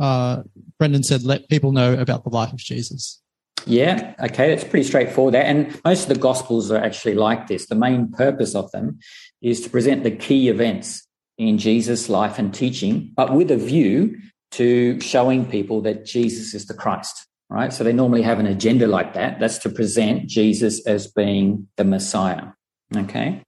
[0.00, 0.42] Uh,
[0.78, 3.22] Brendan said, let people know about the life of Jesus.
[3.64, 5.36] Yeah, okay, that's pretty straightforward.
[5.36, 7.66] And most of the Gospels are actually like this.
[7.66, 8.98] The main purpose of them
[9.40, 11.07] is to present the key events
[11.38, 14.18] in Jesus' life and teaching, but with a view
[14.50, 17.72] to showing people that Jesus is the Christ, right?
[17.72, 19.38] So they normally have an agenda like that.
[19.38, 22.48] That's to present Jesus as being the Messiah,
[22.96, 23.42] okay?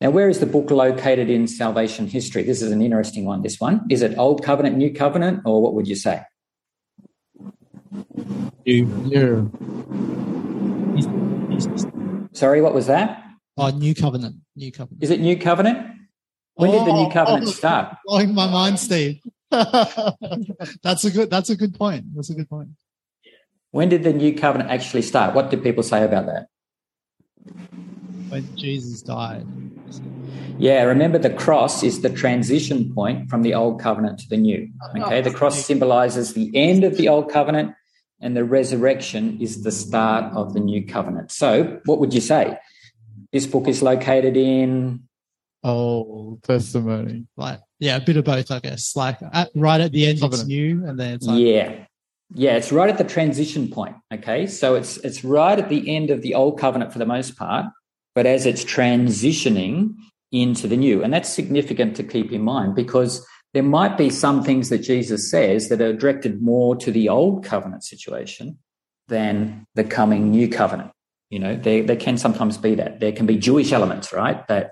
[0.00, 2.42] Now, where is the book located in salvation history?
[2.42, 3.86] This is an interesting one, this one.
[3.90, 6.22] Is it Old Covenant, New Covenant, or what would you say?
[8.64, 9.44] Yeah.
[12.32, 13.24] Sorry, what was that?
[13.56, 14.36] Oh, New Covenant.
[14.54, 15.02] New Covenant.
[15.02, 15.95] Is it New Covenant?
[16.56, 17.96] When did the New Oh, Covenant oh, start?
[18.06, 19.20] Blowing my mind, Steve.
[19.50, 21.30] that's a good.
[21.30, 22.14] That's a good point.
[22.14, 22.70] That's a good point.
[23.70, 25.34] When did the New Covenant actually start?
[25.34, 26.46] What did people say about that?
[28.28, 29.46] When Jesus died.
[30.58, 34.70] Yeah, remember the cross is the transition point from the old covenant to the new.
[34.98, 37.74] Okay, the cross symbolizes the end of the old covenant,
[38.20, 41.30] and the resurrection is the start of the new covenant.
[41.30, 42.58] So, what would you say?
[43.32, 45.05] This book is located in.
[45.66, 47.26] Old testimony.
[47.36, 48.94] Like, yeah, a bit of both, I guess.
[48.96, 50.48] Like, at, right at the end, it's Covenant.
[50.48, 51.84] new, and then it's like, Yeah.
[52.34, 53.94] Yeah, it's right at the transition point.
[54.12, 54.46] Okay.
[54.48, 57.66] So it's it's right at the end of the old covenant for the most part.
[58.16, 59.94] but as it's transitioning
[60.32, 61.02] into the new.
[61.04, 63.24] And that's significant to keep in mind because
[63.54, 67.44] there might be some things that Jesus says that are directed more to the old
[67.44, 68.58] covenant situation
[69.08, 70.90] than the coming new covenant.
[71.30, 73.00] You know, there, there can sometimes be that.
[73.00, 74.46] There can be Jewish elements, right?
[74.48, 74.70] That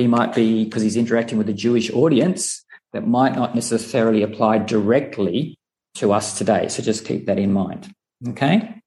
[0.00, 4.58] he might be, because he's interacting with a Jewish audience, that might not necessarily apply
[4.58, 5.58] directly
[5.94, 6.68] to us today.
[6.68, 7.92] So just keep that in mind.
[8.28, 8.80] Okay.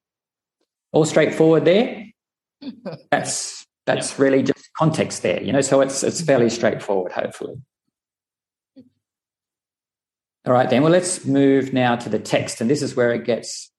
[0.92, 2.06] All straightforward there.
[3.12, 4.24] That's that's yeah.
[4.24, 5.60] really just context there, you know.
[5.60, 6.26] So it's it's mm-hmm.
[6.26, 7.56] fairly straightforward, hopefully.
[10.46, 10.82] All right, then.
[10.82, 13.70] Well, let's move now to the text, and this is where it gets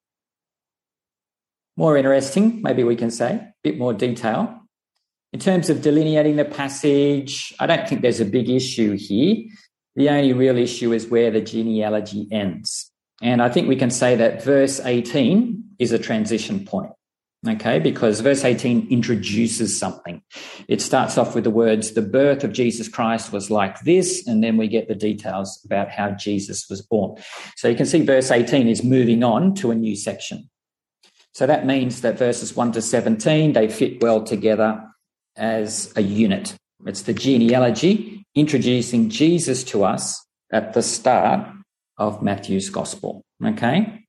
[1.79, 2.61] more interesting.
[2.61, 4.64] Maybe we can say a bit more detail.
[5.35, 9.43] In terms of delineating the passage, I don't think there's a big issue here.
[9.97, 12.93] The only real issue is where the genealogy ends.
[13.21, 16.93] And I think we can say that verse 18 is a transition point.
[17.49, 20.23] Okay, because verse 18 introduces something.
[20.69, 24.43] It starts off with the words, the birth of Jesus Christ was like this, and
[24.43, 27.21] then we get the details about how Jesus was born.
[27.57, 30.49] So you can see verse 18 is moving on to a new section.
[31.33, 34.81] So that means that verses 1 to 17, they fit well together
[35.37, 36.55] as a unit.
[36.87, 41.49] It's the genealogy introducing Jesus to us at the start
[41.99, 43.23] of Matthew's gospel.
[43.45, 44.05] Okay.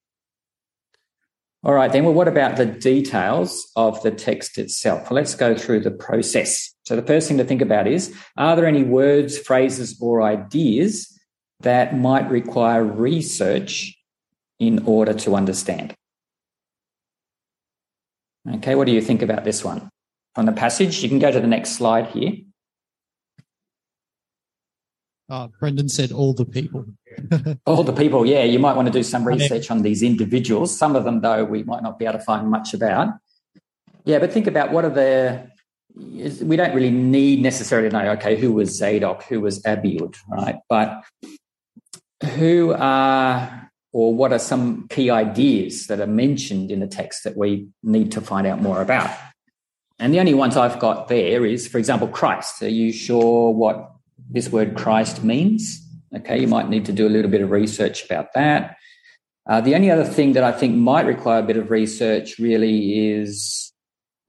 [1.63, 2.03] All right, then.
[2.03, 5.09] Well, what about the details of the text itself?
[5.09, 6.71] Well, let's go through the process.
[6.85, 11.11] So, the first thing to think about is are there any words, phrases, or ideas
[11.61, 13.97] that might require research
[14.59, 15.95] in order to understand?
[18.47, 19.89] Okay, what do you think about this one?
[20.35, 22.33] From the passage, you can go to the next slide here.
[25.29, 26.85] Uh, Brendan said all the people.
[27.65, 28.43] all the people, yeah.
[28.43, 30.77] You might want to do some research on these individuals.
[30.77, 33.15] Some of them, though, we might not be able to find much about.
[34.03, 35.49] Yeah, but think about what are the.
[35.95, 40.57] We don't really need necessarily to know, okay, who was Zadok, who was Abiud, right?
[40.67, 41.05] But
[42.35, 47.37] who are, or what are some key ideas that are mentioned in the text that
[47.37, 49.09] we need to find out more about?
[49.99, 52.61] And the only ones I've got there is, for example, Christ.
[52.61, 53.95] Are you sure what
[54.29, 55.81] this word Christ means.
[56.15, 58.77] Okay, you might need to do a little bit of research about that.
[59.47, 63.09] Uh, the only other thing that I think might require a bit of research really
[63.09, 63.73] is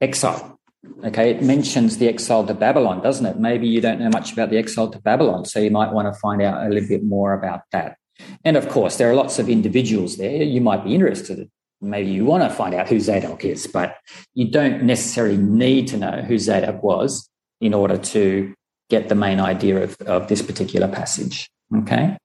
[0.01, 0.59] exile.
[1.03, 3.39] Okay, it mentions the exile to Babylon, doesn't it?
[3.39, 6.19] Maybe you don't know much about the exile to Babylon, so you might want to
[6.19, 7.97] find out a little bit more about that.
[8.45, 11.51] And of course, there are lots of individuals there you might be interested in.
[11.79, 13.97] Maybe you want to find out who Zadok is, but
[14.33, 17.29] you don't necessarily need to know who Zadok was
[17.61, 18.53] in order to
[18.89, 21.49] get the main idea of, of this particular passage.
[21.75, 22.17] Okay.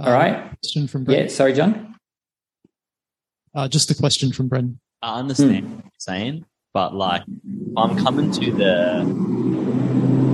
[0.00, 0.34] All right.
[0.34, 1.20] Uh, question from Brent.
[1.20, 1.96] Yeah, sorry, John.
[3.54, 4.76] Uh, just a question from Bren.
[5.02, 5.74] I understand hmm.
[5.74, 7.22] what you're saying, but like,
[7.76, 9.04] I'm coming to the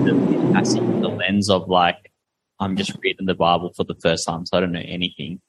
[0.04, 2.12] the passage, the lens of like,
[2.60, 5.40] I'm just reading the Bible for the first time, so I don't know anything.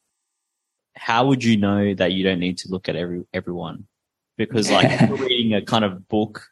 [0.96, 3.88] How would you know that you don't need to look at every everyone?
[4.38, 6.50] Because like, if you're reading a kind of book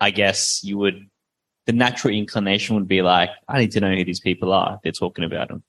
[0.00, 1.08] I guess you would,
[1.66, 4.78] the natural inclination would be like, I need to know who these people are.
[4.82, 5.62] They're talking about them.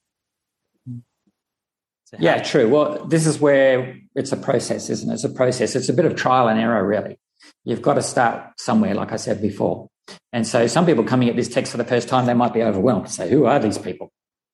[2.06, 2.70] So yeah, true.
[2.70, 5.14] Well, this is where it's a process, isn't it?
[5.14, 5.76] It's a process.
[5.76, 7.18] It's a bit of trial and error, really.
[7.64, 9.88] You've got to start somewhere, like I said before.
[10.32, 12.62] And so some people coming at this text for the first time, they might be
[12.62, 13.10] overwhelmed.
[13.10, 14.12] Say, who are these people?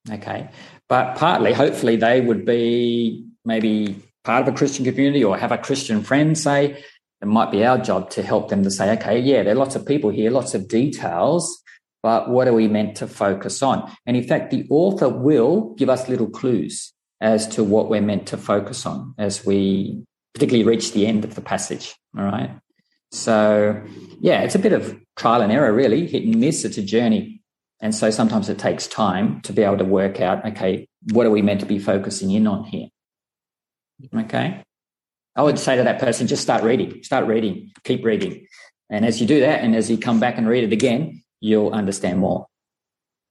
[0.09, 0.49] Okay.
[0.91, 5.57] But partly, hopefully, they would be maybe part of a Christian community or have a
[5.57, 6.83] Christian friend say,
[7.21, 9.77] it might be our job to help them to say, okay, yeah, there are lots
[9.77, 11.63] of people here, lots of details,
[12.03, 13.89] but what are we meant to focus on?
[14.05, 18.27] And in fact, the author will give us little clues as to what we're meant
[18.27, 21.95] to focus on as we particularly reach the end of the passage.
[22.17, 22.51] All right.
[23.13, 23.81] So,
[24.19, 26.65] yeah, it's a bit of trial and error, really, hit and miss.
[26.65, 27.40] It's a journey.
[27.81, 31.31] And so sometimes it takes time to be able to work out, okay, what are
[31.31, 32.87] we meant to be focusing in on here?
[34.15, 34.63] Okay.
[35.35, 38.45] I would say to that person, just start reading, start reading, keep reading.
[38.89, 41.71] And as you do that, and as you come back and read it again, you'll
[41.71, 42.45] understand more.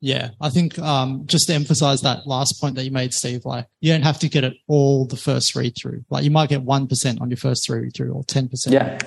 [0.01, 3.67] Yeah, I think um, just to emphasize that last point that you made, Steve, like
[3.81, 6.05] you don't have to get it all the first read through.
[6.09, 8.51] Like you might get 1% on your first read through or 10%.
[8.69, 8.99] Yeah.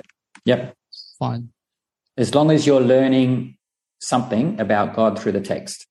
[0.46, 0.76] Yep.
[1.18, 1.50] Fine.
[2.16, 3.58] As long as you're learning
[4.04, 5.88] something about God through the text.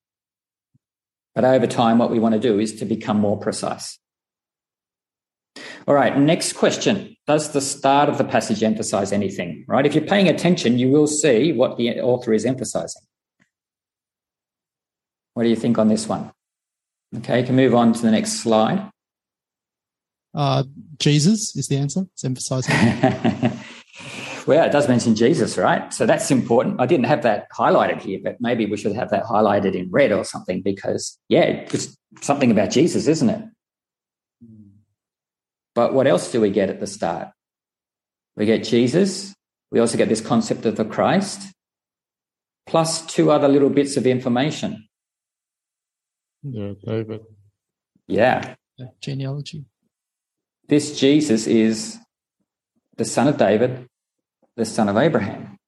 [1.35, 3.99] But over time, what we want to do is to become more precise.
[5.87, 7.17] All right, next question.
[7.27, 9.65] Does the start of the passage emphasize anything?
[9.67, 9.87] Right?
[9.87, 13.03] If you're paying attention, you will see what the author is emphasizing.
[15.35, 16.31] What do you think on this one?
[17.17, 18.91] Okay, you can move on to the next slide.
[20.35, 20.65] Uh,
[20.99, 22.07] Jesus is the answer.
[22.13, 22.75] It's emphasizing.
[24.47, 25.93] Well, it does mention Jesus, right?
[25.93, 26.81] So that's important.
[26.81, 30.13] I didn't have that highlighted here, but maybe we should have that highlighted in red
[30.13, 33.45] or something because, yeah, it's something about Jesus, isn't it?
[34.45, 34.71] Hmm.
[35.75, 37.29] But what else do we get at the start?
[38.37, 39.35] We get Jesus.
[39.71, 41.53] We also get this concept of the Christ,
[42.67, 44.89] plus two other little bits of information.
[46.43, 47.21] Yeah, David.
[48.07, 48.55] Yeah.
[48.77, 49.65] Yeah, genealogy.
[50.69, 51.99] This Jesus is
[52.97, 53.87] the son of David,
[54.57, 55.59] the son of Abraham.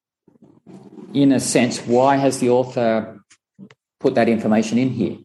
[1.13, 3.19] In a sense, why has the author
[3.99, 5.17] put that information in here?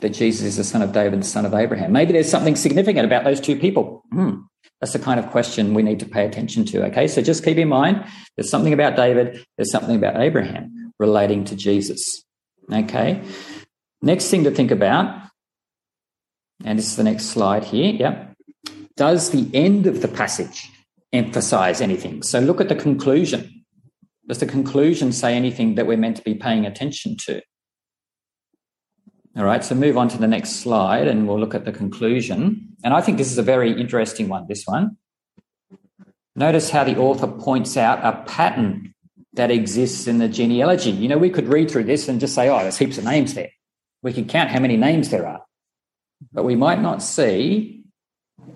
[0.00, 1.92] That Jesus is the son of David, the son of Abraham.
[1.92, 4.04] Maybe there's something significant about those two people.
[4.12, 4.42] Hmm.
[4.80, 6.84] That's the kind of question we need to pay attention to.
[6.86, 8.04] Okay, so just keep in mind
[8.36, 12.24] there's something about David, there's something about Abraham relating to Jesus.
[12.72, 13.20] Okay,
[14.02, 15.22] next thing to think about,
[16.64, 17.92] and this is the next slide here.
[17.92, 18.36] Yep.
[18.96, 20.70] Does the end of the passage
[21.12, 22.22] emphasize anything?
[22.22, 23.64] So look at the conclusion.
[24.28, 27.40] Does the conclusion say anything that we're meant to be paying attention to?
[29.36, 32.76] All right, so move on to the next slide and we'll look at the conclusion.
[32.82, 34.96] And I think this is a very interesting one, this one.
[36.34, 38.94] Notice how the author points out a pattern
[39.34, 40.90] that exists in the genealogy.
[40.90, 43.34] You know, we could read through this and just say, oh, there's heaps of names
[43.34, 43.50] there.
[44.02, 45.42] We can count how many names there are,
[46.32, 47.84] but we might not see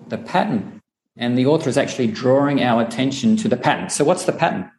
[0.07, 0.81] the pattern.
[1.15, 3.89] And the author is actually drawing our attention to the pattern.
[3.89, 4.71] So, what's the pattern?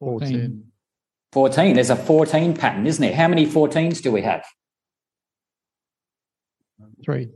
[0.00, 0.64] 14.
[1.32, 1.74] 14.
[1.74, 3.14] There's a 14 pattern, isn't there?
[3.14, 4.44] How many 14s do we have?
[7.04, 7.30] Three.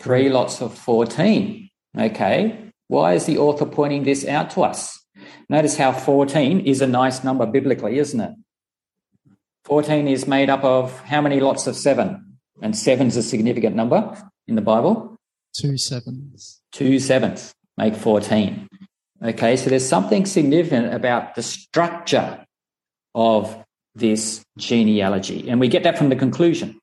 [0.00, 1.68] Three lots of 14.
[1.98, 2.72] Okay.
[2.88, 4.98] Why is the author pointing this out to us?
[5.48, 8.32] Notice how 14 is a nice number biblically, isn't it?
[9.64, 12.38] 14 is made up of how many lots of seven?
[12.60, 14.16] And seven's a significant number
[14.46, 15.11] in the Bible.
[15.54, 16.60] Two sevens.
[16.72, 18.68] Two sevens make 14.
[19.24, 22.44] Okay, so there's something significant about the structure
[23.14, 25.48] of this genealogy.
[25.48, 26.80] And we get that from the conclusion.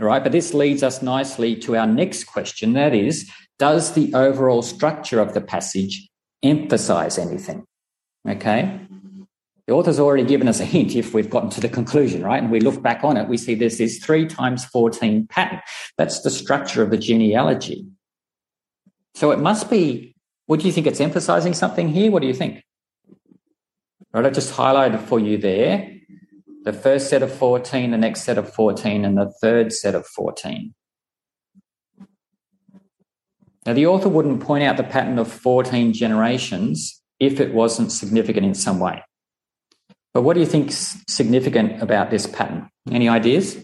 [0.00, 4.12] All right, but this leads us nicely to our next question that is, does the
[4.14, 6.08] overall structure of the passage
[6.42, 7.64] emphasize anything?
[8.28, 8.80] Okay.
[9.66, 12.42] The author's already given us a hint if we've gotten to the conclusion, right?
[12.42, 15.60] And we look back on it, we see there's this three times 14 pattern.
[15.96, 17.86] That's the structure of the genealogy.
[19.14, 20.14] So it must be,
[20.48, 22.10] do you think it's emphasizing something here?
[22.10, 22.62] What do you think?
[24.12, 25.96] Right, I just highlighted for you there
[26.64, 30.06] the first set of 14, the next set of 14, and the third set of
[30.06, 30.74] 14.
[33.66, 38.46] Now, the author wouldn't point out the pattern of 14 generations if it wasn't significant
[38.46, 39.02] in some way.
[40.12, 42.68] But what do you think's significant about this pattern?
[42.90, 43.62] Any ideas?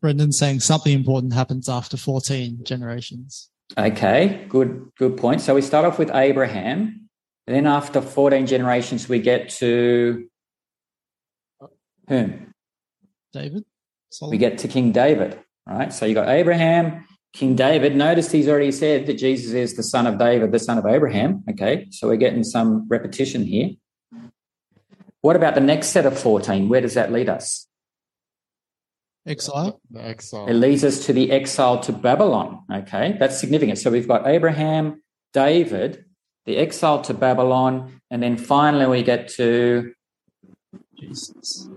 [0.00, 3.49] Brendan's saying something important happens after 14 generations.
[3.78, 5.40] Okay, good, good point.
[5.40, 7.08] So we start off with Abraham,
[7.46, 10.28] and then after 14 generations, we get to
[12.08, 12.52] whom?
[13.32, 13.64] David?
[14.28, 15.92] We get to King David, right?
[15.92, 17.94] So you got Abraham, King David.
[17.94, 21.44] Notice he's already said that Jesus is the son of David, the son of Abraham.
[21.48, 23.70] Okay, so we're getting some repetition here.
[25.20, 26.68] What about the next set of 14?
[26.68, 27.68] Where does that lead us?
[29.26, 29.80] Exile?
[29.90, 30.46] The exile.
[30.48, 32.64] It leads us to the exile to Babylon.
[32.72, 33.78] Okay, that's significant.
[33.78, 35.02] So we've got Abraham,
[35.32, 36.04] David,
[36.46, 39.92] the exile to Babylon, and then finally we get to
[40.98, 41.68] Jesus.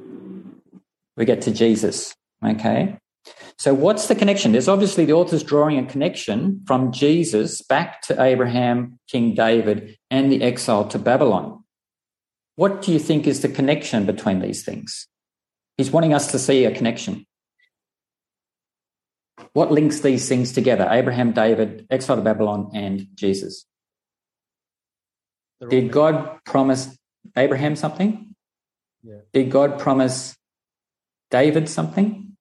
[1.15, 2.13] we get to Jesus.
[2.45, 2.97] Okay.
[3.57, 4.51] So what's the connection?
[4.51, 10.31] There's obviously the author's drawing a connection from Jesus back to Abraham, King David, and
[10.31, 11.63] the exile to Babylon.
[12.55, 15.07] What do you think is the connection between these things?
[15.77, 17.25] He's wanting us to see a connection.
[19.53, 20.87] What links these things together?
[20.89, 23.65] Abraham, David, exile to Babylon, and Jesus.
[25.69, 26.97] Did God promise
[27.37, 28.35] Abraham something?
[29.03, 29.19] Yeah.
[29.31, 30.35] Did God promise
[31.31, 32.35] David something?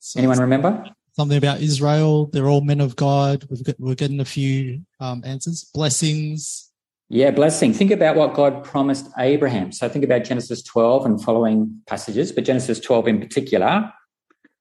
[0.00, 0.84] So Anyone remember?
[1.16, 2.26] Something about Israel.
[2.26, 3.46] They're all men of God.
[3.50, 5.70] We've got, we're getting a few um, answers.
[5.74, 6.69] Blessings.
[7.12, 7.72] Yeah, blessing.
[7.72, 9.72] Think about what God promised Abraham.
[9.72, 13.92] So think about Genesis 12 and following passages, but Genesis 12 in particular.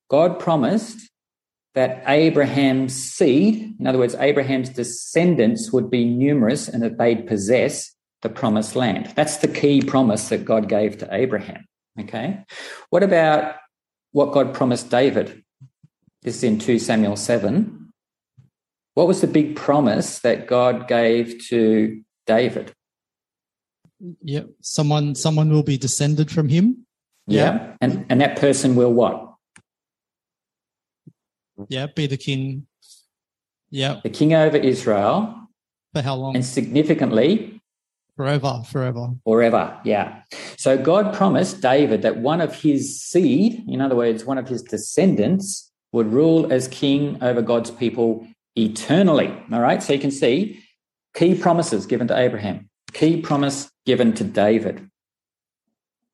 [0.09, 1.11] God promised
[1.75, 7.93] that Abraham's seed, in other words, Abraham's descendants would be numerous and that they'd possess
[8.23, 9.13] the promised land.
[9.15, 11.65] That's the key promise that God gave to Abraham.
[11.99, 12.43] Okay.
[12.89, 13.57] What about
[14.11, 15.43] what God promised David?
[16.23, 17.91] This is in 2 Samuel 7.
[18.95, 22.01] What was the big promise that God gave to
[22.35, 22.71] David?
[24.23, 24.45] Yep.
[24.61, 26.85] Someone, someone will be descended from him.
[27.27, 27.75] Yeah.
[27.81, 29.15] And and that person will what?
[31.67, 31.87] Yeah.
[31.87, 32.65] Be the king.
[33.71, 33.99] Yeah.
[34.03, 35.35] the king over Israel,
[35.93, 36.35] For how long?
[36.35, 37.61] and significantly
[38.17, 39.05] Forever, forever.
[39.23, 39.79] forever.
[39.85, 40.23] Yeah.
[40.57, 44.61] So God promised David that one of his seed, in other words, one of his
[44.63, 48.27] descendants, would rule as king over God's people
[48.57, 49.29] eternally.
[49.53, 49.81] All right.
[49.83, 50.59] So you can see
[51.19, 54.89] key promises given to Abraham, key promise given to David.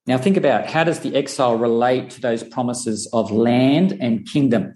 [0.08, 4.74] Now think about how does the exile relate to those promises of land and kingdom?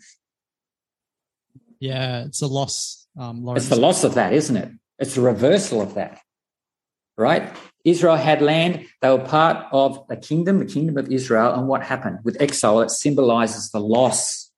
[1.80, 3.08] Yeah, it's a loss.
[3.18, 3.64] Um, Lawrence.
[3.64, 4.72] It's the loss of that, isn't it?
[5.00, 6.20] It's the reversal of that,
[7.18, 7.52] right?
[7.84, 8.86] Israel had land.
[9.02, 11.56] They were part of a kingdom, the kingdom of Israel.
[11.56, 12.82] And what happened with exile?
[12.82, 14.52] It symbolizes the loss.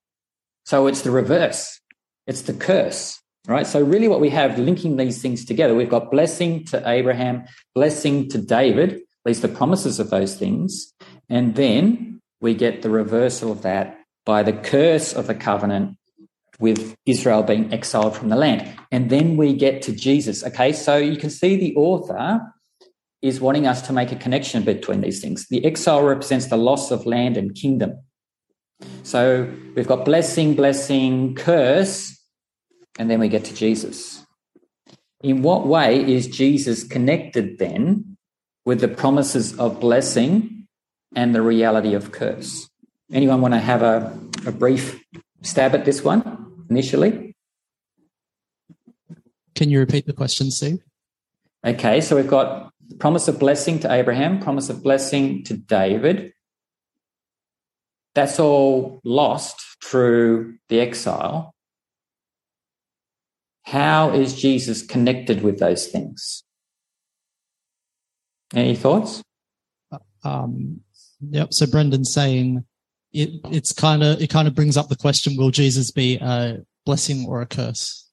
[0.66, 1.80] So it's the reverse.
[2.26, 3.66] It's the curse, right?
[3.66, 8.28] So really what we have linking these things together, we've got blessing to Abraham, blessing
[8.30, 10.92] to David, at least the promises of those things.
[11.28, 15.96] And then we get the reversal of that by the curse of the covenant
[16.58, 18.68] with Israel being exiled from the land.
[18.92, 20.44] And then we get to Jesus.
[20.44, 22.40] Okay, so you can see the author
[23.20, 25.46] is wanting us to make a connection between these things.
[25.48, 28.00] The exile represents the loss of land and kingdom.
[29.04, 32.21] So we've got blessing, blessing, curse,
[32.98, 34.24] and then we get to Jesus.
[35.22, 38.16] In what way is Jesus connected then
[38.64, 40.66] with the promises of blessing
[41.14, 42.68] and the reality of curse?
[43.12, 45.02] Anyone want to have a, a brief
[45.42, 47.36] stab at this one initially?
[49.54, 50.82] Can you repeat the question, Steve?
[51.64, 56.32] Okay, so we've got promise of blessing to Abraham, promise of blessing to David.
[58.14, 61.51] That's all lost through the exile.
[63.64, 66.42] How is Jesus connected with those things?
[68.54, 69.22] Any thoughts?
[70.24, 70.80] Um,
[71.20, 71.52] yep.
[71.54, 72.64] So Brendan's saying
[73.12, 76.62] it, it's kind of it kind of brings up the question: Will Jesus be a
[76.84, 78.10] blessing or a curse?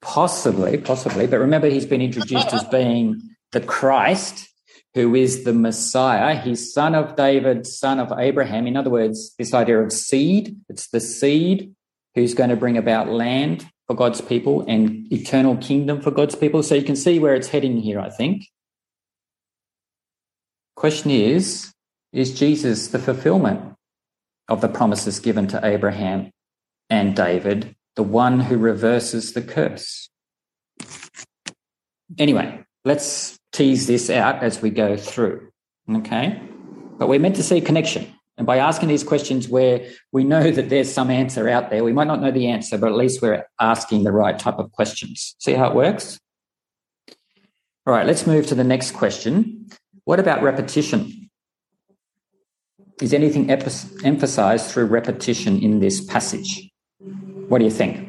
[0.00, 1.26] Possibly, possibly.
[1.26, 4.48] But remember, he's been introduced as being the Christ,
[4.94, 6.36] who is the Messiah.
[6.40, 8.66] He's son of David, son of Abraham.
[8.66, 11.74] In other words, this idea of seed, it's the seed
[12.14, 16.62] who's going to bring about land for God's people and eternal kingdom for God's people.
[16.62, 18.46] So you can see where it's heading here, I think.
[20.76, 21.72] Question is
[22.12, 23.74] Is Jesus the fulfillment
[24.48, 26.30] of the promises given to Abraham
[26.90, 30.08] and David, the one who reverses the curse?
[32.18, 35.50] Anyway, let's tease this out as we go through.
[35.90, 36.40] Okay?
[36.98, 38.14] But we're meant to see connection.
[38.38, 41.92] And by asking these questions where we know that there's some answer out there, we
[41.92, 45.34] might not know the answer, but at least we're asking the right type of questions.
[45.40, 46.20] See how it works?
[47.84, 49.68] All right, let's move to the next question.
[50.04, 51.30] What about repetition?
[53.02, 56.70] Is anything emphasized through repetition in this passage?
[57.48, 58.08] What do you think?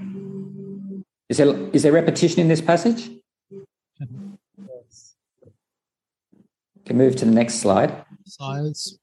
[1.27, 3.09] Is there, is there repetition in this passage?
[3.49, 5.15] Yes.
[6.85, 8.05] Can move to the next slide.
[8.25, 8.99] Size.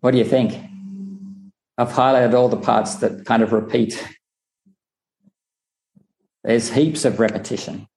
[0.00, 0.52] What do you think?
[1.76, 4.06] I've highlighted all the parts that kind of repeat.
[6.44, 7.88] There's heaps of repetition.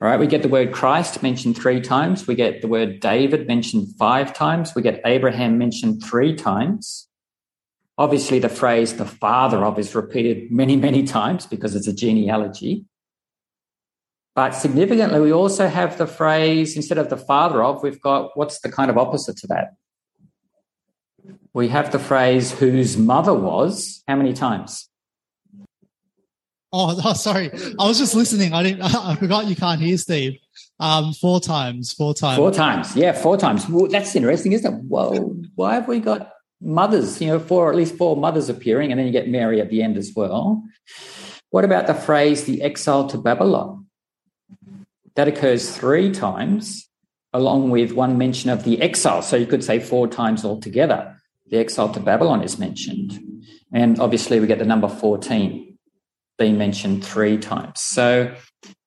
[0.00, 2.26] All right, we get the word Christ mentioned three times.
[2.26, 4.74] We get the word David mentioned five times.
[4.74, 7.08] We get Abraham mentioned three times.
[7.96, 12.84] Obviously, the phrase the father of is repeated many, many times because it's a genealogy.
[14.38, 18.60] But significantly, we also have the phrase instead of the father of, we've got what's
[18.60, 19.74] the kind of opposite to that?
[21.52, 24.88] We have the phrase whose mother was how many times?
[26.72, 27.50] Oh, oh, sorry.
[27.80, 28.52] I was just listening.
[28.52, 28.82] I didn't.
[28.82, 30.38] I forgot you can't hear Steve.
[30.78, 31.92] Um, four times.
[31.92, 32.36] Four times.
[32.36, 32.94] Four times.
[32.94, 33.68] Yeah, four times.
[33.68, 34.84] Well, that's interesting, isn't it?
[34.84, 36.30] Whoa, why have we got
[36.60, 37.20] mothers?
[37.20, 39.82] You know, four at least four mothers appearing, and then you get Mary at the
[39.82, 40.62] end as well.
[41.50, 43.86] What about the phrase "the exile to Babylon"?
[45.18, 46.88] That occurs three times,
[47.32, 49.20] along with one mention of the exile.
[49.20, 51.16] So you could say four times altogether.
[51.50, 53.18] The exile to Babylon is mentioned,
[53.72, 55.76] and obviously we get the number fourteen
[56.38, 57.80] being mentioned three times.
[57.80, 58.32] So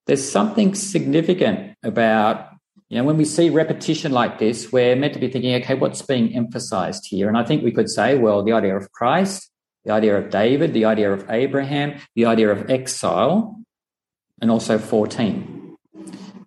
[0.06, 2.48] there's something significant about,
[2.88, 6.00] you know, when we see repetition like this, we're meant to be thinking, okay, what's
[6.00, 7.28] being emphasized here?
[7.28, 9.50] And I think we could say, well, the idea of Christ,
[9.84, 13.60] the idea of David, the idea of Abraham, the idea of exile,
[14.40, 15.61] and also 14.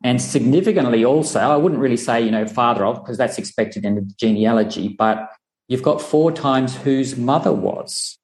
[0.05, 3.95] And significantly also, I wouldn't really say, you know, father of, because that's expected in
[3.95, 5.31] the genealogy, but
[5.67, 8.19] you've got four times whose mother was.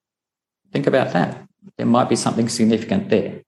[0.72, 1.44] Think about that
[1.78, 3.42] there might be something significant there.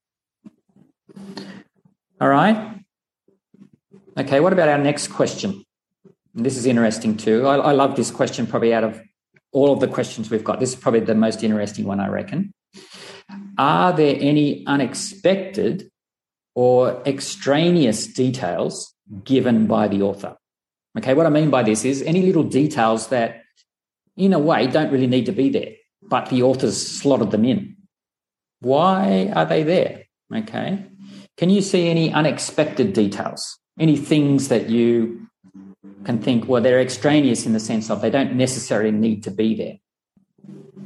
[2.20, 2.80] All right.
[4.18, 5.64] Okay, what about our next question?
[6.36, 7.46] And this is interesting too.
[7.46, 9.00] I, I, love this question probably out of
[9.52, 10.60] all of the questions we've got.
[10.60, 12.52] This is probably the most interesting one, I reckon.
[13.60, 15.92] Are there any unexpected
[16.56, 18.94] or extraneous details
[19.24, 20.38] given by the author?
[20.98, 23.42] Okay, what I mean by this is any little details that,
[24.16, 25.72] in a way, don't really need to be there,
[26.04, 27.76] but the author's slotted them in.
[28.60, 30.04] Why are they there?
[30.34, 30.86] Okay.
[31.38, 33.60] Can you see any unexpected details?
[33.80, 35.28] Any things that you
[36.06, 39.56] can think, well, they're extraneous in the sense of they don't necessarily need to be
[39.56, 39.78] there.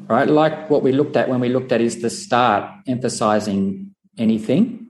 [0.08, 0.28] Right?
[0.28, 4.87] Like what we looked at when we looked at is the start emphasizing anything.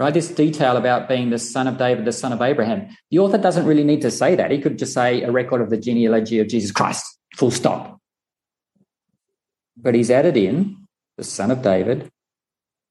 [0.00, 0.14] Right?
[0.14, 2.88] This detail about being the son of David, the son of Abraham.
[3.10, 4.50] The author doesn't really need to say that.
[4.50, 7.04] He could just say a record of the genealogy of Jesus Christ,
[7.36, 8.00] full stop.
[9.76, 10.86] But he's added in
[11.18, 12.10] the son of David,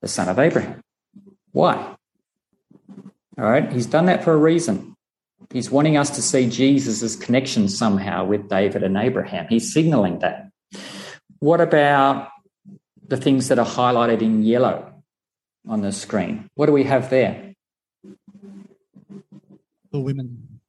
[0.03, 0.81] the son of Abraham.
[1.51, 1.95] Why?
[3.39, 4.95] All right, he's done that for a reason.
[5.51, 9.47] He's wanting us to see Jesus' connection somehow with David and Abraham.
[9.49, 10.51] He's signaling that.
[11.39, 12.29] What about
[13.07, 14.98] the things that are highlighted in yellow
[15.67, 16.49] on the screen?
[16.55, 17.53] What do we have there?
[19.91, 20.59] The women.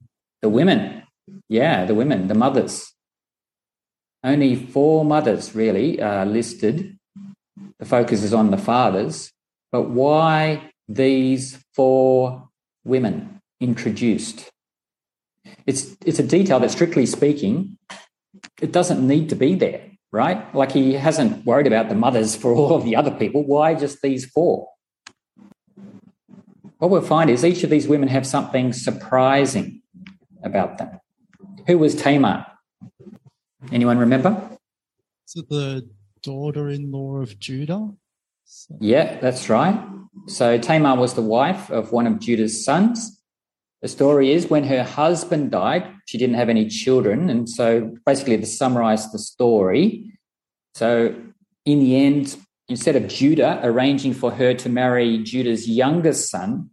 [0.42, 1.02] The women.
[1.48, 2.92] Yeah, the women, the mothers.
[4.22, 6.98] Only four mothers really are listed.
[7.78, 9.32] The focus is on the fathers.
[9.72, 12.48] But why these four
[12.84, 14.50] women introduced?
[15.66, 17.78] It's, it's a detail that, strictly speaking,
[18.60, 20.54] it doesn't need to be there, right?
[20.54, 23.44] Like he hasn't worried about the mothers for all of the other people.
[23.44, 24.68] Why just these four?
[26.80, 29.82] What we'll find is each of these women have something surprising
[30.42, 30.98] about them.
[31.66, 32.46] Who was Tamar?
[33.70, 34.30] Anyone remember?
[35.28, 35.86] Is it the
[36.22, 37.90] daughter-in-law of Judah?
[38.46, 39.78] So- Yeah, that's right.
[40.26, 43.20] So Tamar was the wife of one of Judah's sons.
[43.82, 47.28] The story is when her husband died, she didn't have any children.
[47.28, 50.18] And so basically, to summarize the story,
[50.74, 51.14] so
[51.66, 52.38] in the end,
[52.70, 56.70] instead of Judah arranging for her to marry Judah's youngest son,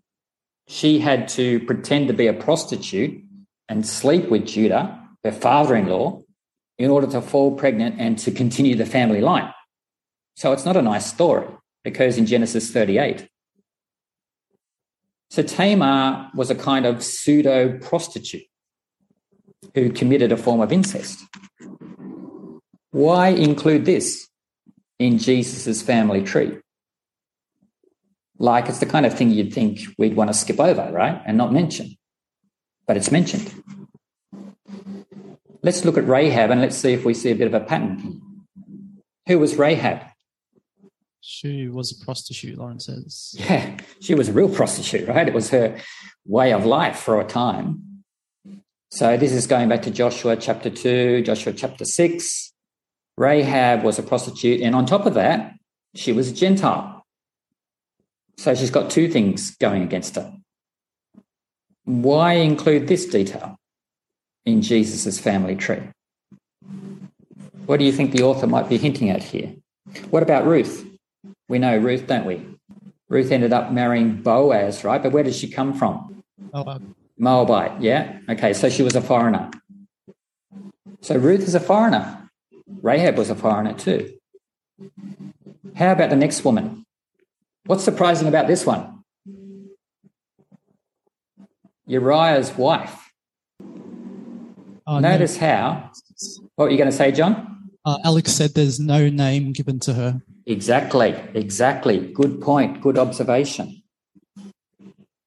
[0.67, 3.23] she had to pretend to be a prostitute
[3.67, 6.21] and sleep with Judah, her father in law,
[6.77, 9.51] in order to fall pregnant and to continue the family line.
[10.35, 11.47] So it's not a nice story.
[11.83, 13.27] It occurs in Genesis 38.
[15.31, 18.43] So Tamar was a kind of pseudo prostitute
[19.73, 21.19] who committed a form of incest.
[22.91, 24.26] Why include this
[24.99, 26.57] in Jesus' family tree?
[28.39, 31.21] Like it's the kind of thing you'd think we'd want to skip over, right?
[31.25, 31.97] And not mention.
[32.85, 33.51] But it's mentioned.
[35.63, 38.21] Let's look at Rahab and let's see if we see a bit of a pattern.
[39.27, 40.01] Who was Rahab?
[41.19, 43.35] She was a prostitute, Lauren says.
[43.37, 45.27] Yeah, she was a real prostitute, right?
[45.27, 45.77] It was her
[46.25, 48.03] way of life for a time.
[48.91, 52.53] So this is going back to Joshua chapter 2, Joshua chapter 6.
[53.17, 55.55] Rahab was a prostitute, and on top of that,
[55.95, 57.03] she was a Gentile.
[58.37, 60.31] So she's got two things going against her.
[61.85, 63.57] Why include this detail
[64.45, 65.81] in Jesus' family tree?
[67.65, 69.53] What do you think the author might be hinting at here?
[70.09, 70.85] What about Ruth?
[71.49, 72.45] We know Ruth, don't we?
[73.09, 75.01] Ruth ended up marrying Boaz, right?
[75.01, 76.23] But where did she come from?
[77.17, 78.19] Moabite, yeah?
[78.29, 79.49] Okay, so she was a foreigner.
[81.01, 82.26] So Ruth is a foreigner.
[82.81, 84.13] Rahab was a foreigner too.
[85.75, 86.85] How about the next woman?
[87.65, 89.03] What's surprising about this one?
[91.85, 93.11] Uriah's wife.
[93.61, 94.99] oh, no.
[94.99, 95.91] Notice how.
[96.55, 97.69] What were you going to say, John?
[97.85, 100.21] Uh, Alex said there's no name given to her.
[100.45, 102.11] Exactly, exactly.
[102.13, 103.83] Good point, good observation.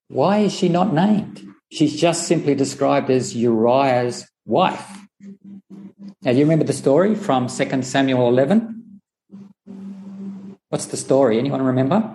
[0.09, 1.47] Why is she not named?
[1.71, 4.99] She's just simply described as Uriah's wife.
[6.23, 9.01] Now, do you remember the story from 2 Samuel 11?
[10.69, 11.39] What's the story?
[11.39, 12.15] Anyone remember?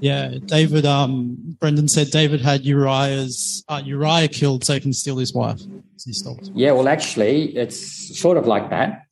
[0.00, 0.86] Yeah, David.
[0.86, 5.60] Um, Brendan said David had Uriah's uh, Uriah killed so he can steal his wife.
[6.04, 6.38] He stole.
[6.52, 9.06] Yeah, well, actually, it's sort of like that.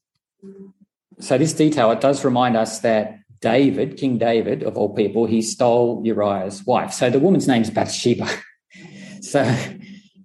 [1.21, 5.41] So, this detail, it does remind us that David, King David, of all people, he
[5.41, 6.93] stole Uriah's wife.
[6.93, 8.29] So, the woman's name's Bathsheba.
[9.23, 9.57] so,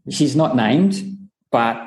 [0.09, 1.01] she's not named,
[1.51, 1.86] but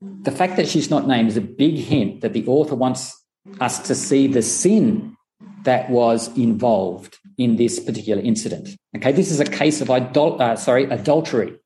[0.00, 3.14] the fact that she's not named is a big hint that the author wants
[3.60, 5.16] us to see the sin
[5.64, 8.70] that was involved in this particular incident.
[8.96, 11.56] Okay, this is a case of idol- uh, sorry, adultery.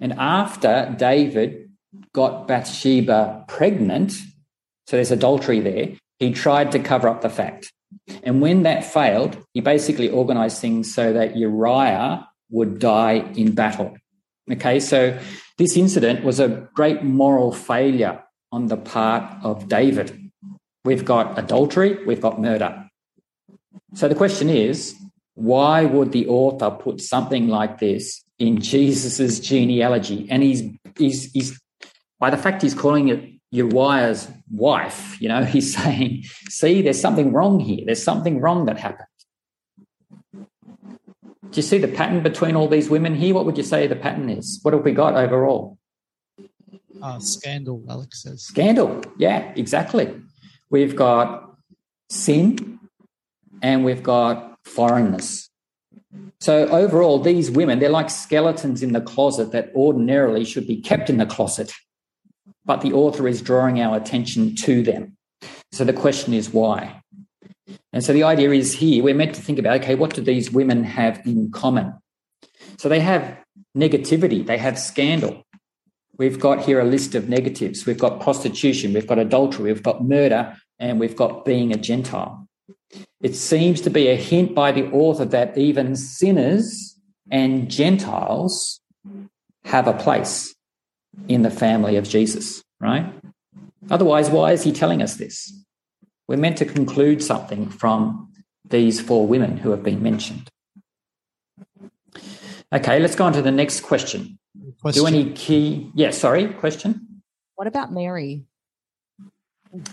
[0.00, 1.70] And after David
[2.12, 4.12] got Bathsheba pregnant,
[4.86, 7.72] so there's adultery there, he tried to cover up the fact.
[8.22, 13.96] And when that failed, he basically organized things so that Uriah would die in battle.
[14.50, 15.18] Okay, so
[15.60, 20.30] this incident was a great moral failure on the part of David.
[20.86, 22.88] we've got adultery, we've got murder.
[23.92, 24.96] So the question is,
[25.34, 30.26] why would the author put something like this in Jesus's genealogy?
[30.30, 30.62] And he's,
[30.96, 31.60] he's, he's
[32.18, 37.34] by the fact he's calling it Uriah's wife, you know, he's saying, see, there's something
[37.34, 37.84] wrong here.
[37.84, 39.09] There's something wrong that happened.
[41.50, 43.34] Do you see the pattern between all these women here?
[43.34, 44.60] What would you say the pattern is?
[44.62, 45.78] What have we got overall?
[47.02, 48.42] Uh, scandal, Alex says.
[48.42, 49.02] Scandal.
[49.18, 50.14] Yeah, exactly.
[50.70, 51.50] We've got
[52.08, 52.78] sin
[53.62, 55.50] and we've got foreignness.
[56.40, 61.10] So overall, these women, they're like skeletons in the closet that ordinarily should be kept
[61.10, 61.72] in the closet.
[62.64, 65.16] But the author is drawing our attention to them.
[65.72, 66.99] So the question is why?
[67.92, 70.50] And so the idea is here, we're meant to think about okay, what do these
[70.50, 71.92] women have in common?
[72.78, 73.38] So they have
[73.76, 75.44] negativity, they have scandal.
[76.16, 77.86] We've got here a list of negatives.
[77.86, 82.46] We've got prostitution, we've got adultery, we've got murder, and we've got being a Gentile.
[83.20, 86.98] It seems to be a hint by the author that even sinners
[87.30, 88.80] and Gentiles
[89.64, 90.54] have a place
[91.28, 93.12] in the family of Jesus, right?
[93.90, 95.52] Otherwise, why is he telling us this?
[96.30, 98.30] We're meant to conclude something from
[98.68, 100.48] these four women who have been mentioned.
[102.72, 104.38] Okay, let's go on to the next question.
[104.80, 105.02] Question.
[105.02, 107.22] Do any key, yeah, sorry, question?
[107.56, 108.44] What about Mary?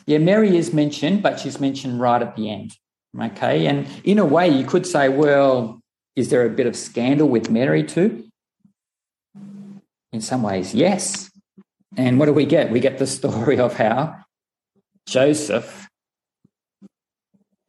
[0.06, 2.74] Yeah, Mary is mentioned, but she's mentioned right at the end.
[3.20, 5.82] Okay, and in a way, you could say, well,
[6.16, 8.30] is there a bit of scandal with Mary too?
[10.14, 11.32] In some ways, yes.
[11.98, 12.70] And what do we get?
[12.70, 14.18] We get the story of how
[15.08, 15.87] Joseph,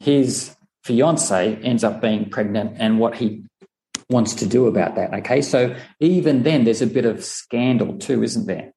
[0.01, 3.44] his fiance, ends up being pregnant and what he
[4.11, 5.12] wants to do about that.
[5.12, 8.72] Okay, so even then, there's a bit of scandal too, isn't there?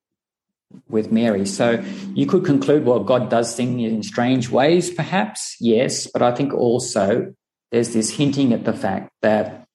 [0.90, 1.46] with Mary.
[1.46, 6.34] So you could conclude, well, God does things in strange ways, perhaps, yes, but I
[6.34, 7.34] think also
[7.72, 9.66] there's this hinting at the fact that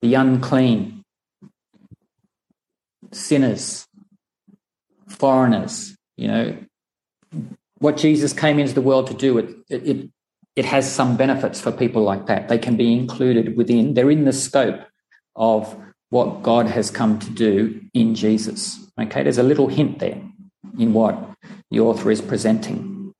[0.00, 1.04] the unclean,
[3.12, 3.86] sinners,
[5.08, 6.56] foreigners, you know,
[7.78, 10.10] what Jesus came into the world to do, it, it, it
[10.64, 12.48] has some benefits for people like that.
[12.48, 14.80] They can be included within, they're in the scope
[15.34, 15.76] of
[16.10, 18.78] what God has come to do in Jesus.
[19.00, 20.20] Okay, there's a little hint there
[20.78, 21.18] in what
[21.70, 23.14] the author is presenting.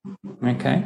[0.45, 0.85] Okay.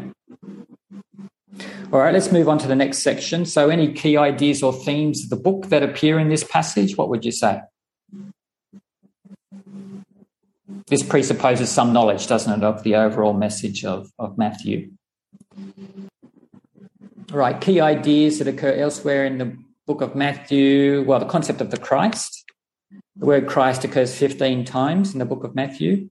[1.93, 3.45] All right, let's move on to the next section.
[3.45, 6.97] So, any key ideas or themes of the book that appear in this passage?
[6.97, 7.61] What would you say?
[10.89, 14.91] This presupposes some knowledge, doesn't it, of the overall message of, of Matthew?
[17.37, 21.05] Right, key ideas that occur elsewhere in the book of Matthew.
[21.07, 22.51] Well, the concept of the Christ.
[23.15, 26.09] The word Christ occurs 15 times in the book of Matthew.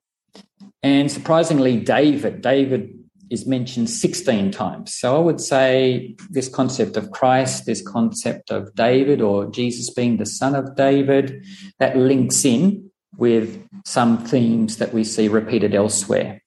[0.83, 2.93] And surprisingly, David, David
[3.31, 4.93] is mentioned 16 times.
[4.93, 10.17] So I would say this concept of Christ, this concept of David or Jesus being
[10.17, 11.43] the son of David,
[11.79, 16.43] that links in with some themes that we see repeated elsewhere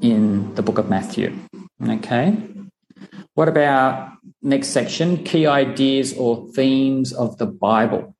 [0.00, 1.38] in the book of Matthew.
[1.88, 2.36] Okay.
[3.36, 5.22] What about next section?
[5.22, 8.16] Key ideas or themes of the Bible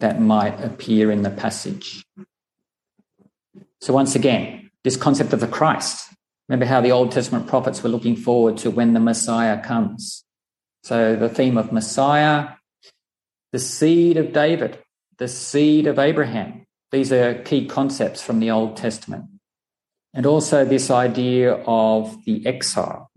[0.00, 2.02] that might appear in the passage.
[3.82, 6.14] So, once again, this concept of the Christ.
[6.48, 10.24] Remember how the Old Testament prophets were looking forward to when the Messiah comes.
[10.82, 12.52] So, the theme of Messiah,
[13.52, 14.78] the seed of David,
[15.18, 16.64] the seed of Abraham.
[16.90, 19.26] These are key concepts from the Old Testament.
[20.14, 23.11] And also this idea of the exile.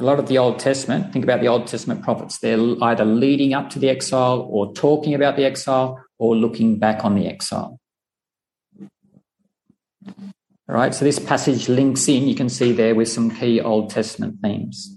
[0.00, 3.52] A lot of the Old Testament, think about the Old Testament prophets, they're either leading
[3.52, 7.80] up to the exile or talking about the exile or looking back on the exile.
[10.06, 13.90] All right, so this passage links in, you can see there, with some key Old
[13.90, 14.96] Testament themes.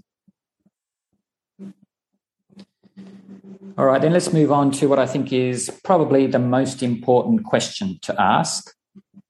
[3.76, 7.44] All right, then let's move on to what I think is probably the most important
[7.44, 8.72] question to ask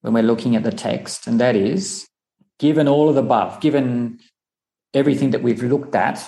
[0.03, 2.09] when we're looking at the text, and that is
[2.59, 4.18] given all of the above, given
[4.95, 6.24] everything that we've looked at,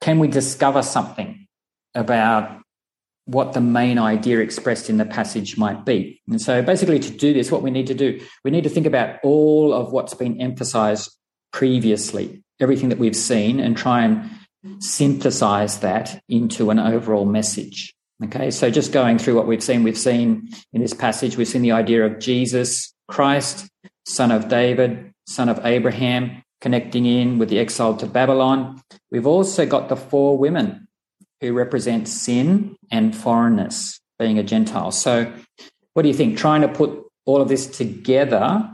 [0.00, 1.46] can we discover something
[1.94, 2.60] about
[3.30, 6.20] what the main idea expressed in the passage might be.
[6.28, 8.86] And so basically to do this, what we need to do, we need to think
[8.86, 11.12] about all of what's been emphasized
[11.52, 14.28] previously, everything that we've seen, and try and
[14.82, 17.94] synthesize that into an overall message.
[18.24, 21.62] Okay, so just going through what we've seen, we've seen in this passage, we've seen
[21.62, 23.68] the idea of Jesus Christ,
[24.06, 28.82] son of David, son of Abraham, connecting in with the exile to Babylon.
[29.10, 30.88] We've also got the four women
[31.40, 34.90] who represent sin and foreignness, being a Gentile.
[34.90, 35.32] So,
[35.94, 36.36] what do you think?
[36.36, 36.90] Trying to put
[37.24, 38.68] all of this together,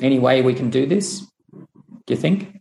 [0.00, 1.20] any way we can do this?
[2.06, 2.58] Do you think?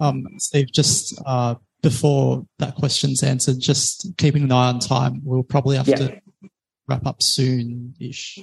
[0.00, 5.42] Um, Steve, just uh, before that question's answered, just keeping an eye on time, we'll
[5.42, 5.96] probably have Yeah.
[5.96, 6.20] to
[6.88, 8.40] wrap up soon-ish.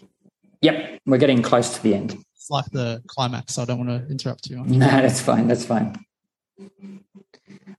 [0.62, 2.18] Yep, we're getting close to the end.
[2.50, 4.68] Like the climax, so I don't want to interrupt much.
[4.70, 5.48] No, that's fine.
[5.48, 6.04] That's fine.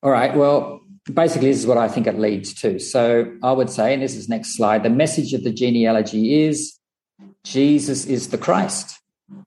[0.03, 0.35] All right.
[0.35, 0.81] Well,
[1.13, 2.79] basically, this is what I think it leads to.
[2.79, 6.79] So I would say, and this is next slide, the message of the genealogy is
[7.45, 8.99] Jesus is the Christ,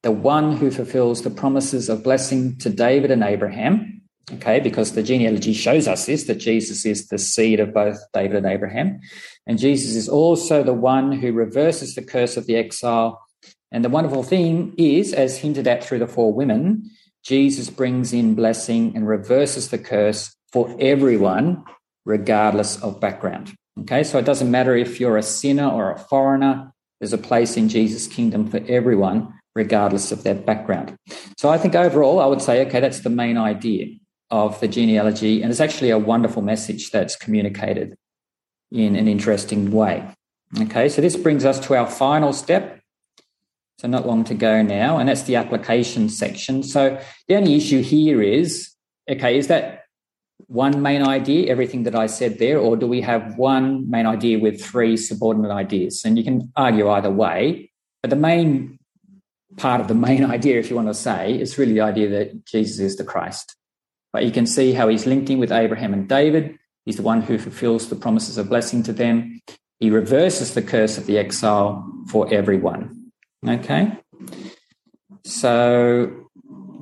[0.01, 4.01] the one who fulfills the promises of blessing to David and Abraham.
[4.31, 8.37] Okay, because the genealogy shows us this that Jesus is the seed of both David
[8.37, 9.01] and Abraham.
[9.45, 13.21] And Jesus is also the one who reverses the curse of the exile.
[13.73, 16.89] And the wonderful thing is, as hinted at through the four women,
[17.23, 21.63] Jesus brings in blessing and reverses the curse for everyone,
[22.05, 23.53] regardless of background.
[23.81, 27.57] Okay, so it doesn't matter if you're a sinner or a foreigner, there's a place
[27.57, 30.95] in Jesus' kingdom for everyone, regardless of their background.
[31.37, 33.87] So I think overall, I would say, okay, that's the main idea
[34.29, 35.41] of the genealogy.
[35.41, 37.95] And it's actually a wonderful message that's communicated
[38.71, 40.07] in an interesting way.
[40.61, 42.79] Okay, so this brings us to our final step.
[43.79, 46.63] So not long to go now, and that's the application section.
[46.63, 48.71] So the only issue here is,
[49.09, 49.83] okay, is that
[50.47, 54.39] one main idea, everything that I said there, or do we have one main idea
[54.39, 56.03] with three subordinate ideas?
[56.05, 57.71] And you can argue either way,
[58.01, 58.79] but the main
[59.57, 62.45] part of the main idea, if you want to say, is really the idea that
[62.45, 63.55] Jesus is the Christ.
[64.11, 66.57] But you can see how he's linked in with Abraham and David.
[66.85, 69.41] He's the one who fulfills the promises of blessing to them.
[69.79, 73.02] He reverses the curse of the exile for everyone.
[73.47, 73.97] Okay?
[75.23, 76.29] So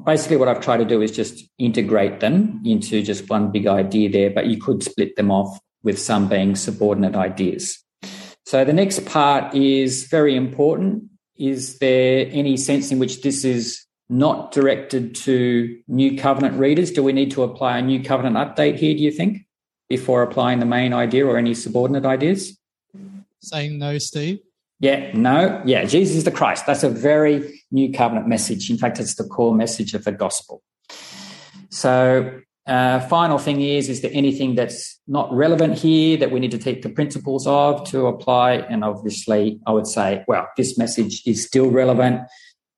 [0.06, 4.10] basically, what I've tried to do is just integrate them into just one big idea
[4.10, 7.84] there, but you could split them off with some being subordinate ideas.
[8.46, 11.04] So the next part is very important.
[11.38, 16.92] Is there any sense in which this is not directed to new covenant readers?
[16.92, 19.46] Do we need to apply a new covenant update here, do you think,
[19.90, 22.58] before applying the main idea or any subordinate ideas?
[23.40, 24.40] Saying no, Steve.
[24.82, 26.66] Yeah, no, yeah, Jesus is the Christ.
[26.66, 28.70] That's a very new covenant message.
[28.72, 30.64] In fact, it's the core message of the gospel.
[31.70, 36.52] So, uh, final thing is, is there anything that's not relevant here that we need
[36.52, 38.54] to take the principles of to apply?
[38.54, 42.22] And obviously, I would say, well, this message is still relevant.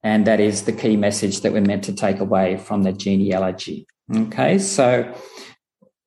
[0.04, 3.88] And that is the key message that we're meant to take away from the genealogy.
[4.14, 5.14] Okay, so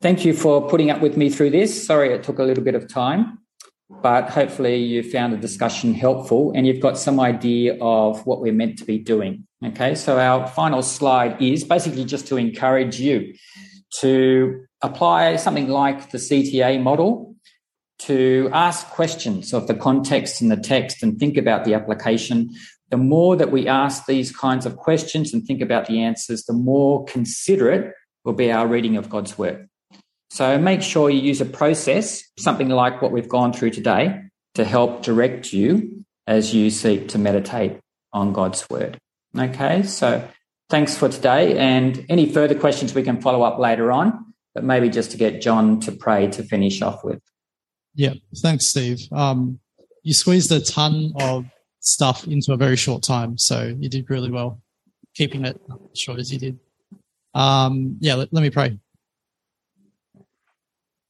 [0.02, 1.86] thank you for putting up with me through this.
[1.86, 3.38] Sorry it took a little bit of time,
[3.88, 8.52] but hopefully you found the discussion helpful and you've got some idea of what we're
[8.52, 9.46] meant to be doing.
[9.64, 13.34] Okay, so our final slide is basically just to encourage you
[14.00, 17.34] to apply something like the CTA model
[17.98, 22.50] to ask questions of the context and the text and think about the application
[22.90, 26.52] the more that we ask these kinds of questions and think about the answers, the
[26.52, 27.92] more considerate
[28.24, 29.68] will be our reading of God's word.
[30.30, 34.22] So make sure you use a process, something like what we've gone through today,
[34.54, 37.78] to help direct you as you seek to meditate
[38.12, 38.98] on God's word.
[39.38, 40.26] Okay, so
[40.68, 41.56] thanks for today.
[41.58, 45.40] And any further questions we can follow up later on, but maybe just to get
[45.40, 47.20] John to pray to finish off with.
[47.94, 49.00] Yeah, thanks, Steve.
[49.12, 49.60] Um,
[50.02, 51.46] you squeezed a ton of
[51.80, 53.38] stuff into a very short time.
[53.38, 54.60] So you did really well
[55.16, 55.58] keeping it
[55.94, 56.58] short as you did.
[57.34, 58.78] Um, yeah, let, let me pray.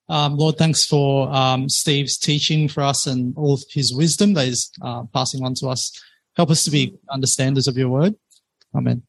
[0.08, 4.46] Um, Lord, thanks for um, Steve's teaching for us and all of his wisdom that
[4.46, 5.92] he's uh, passing on to us.
[6.36, 8.14] Help us to be understanders of your word.
[8.74, 9.02] Amen.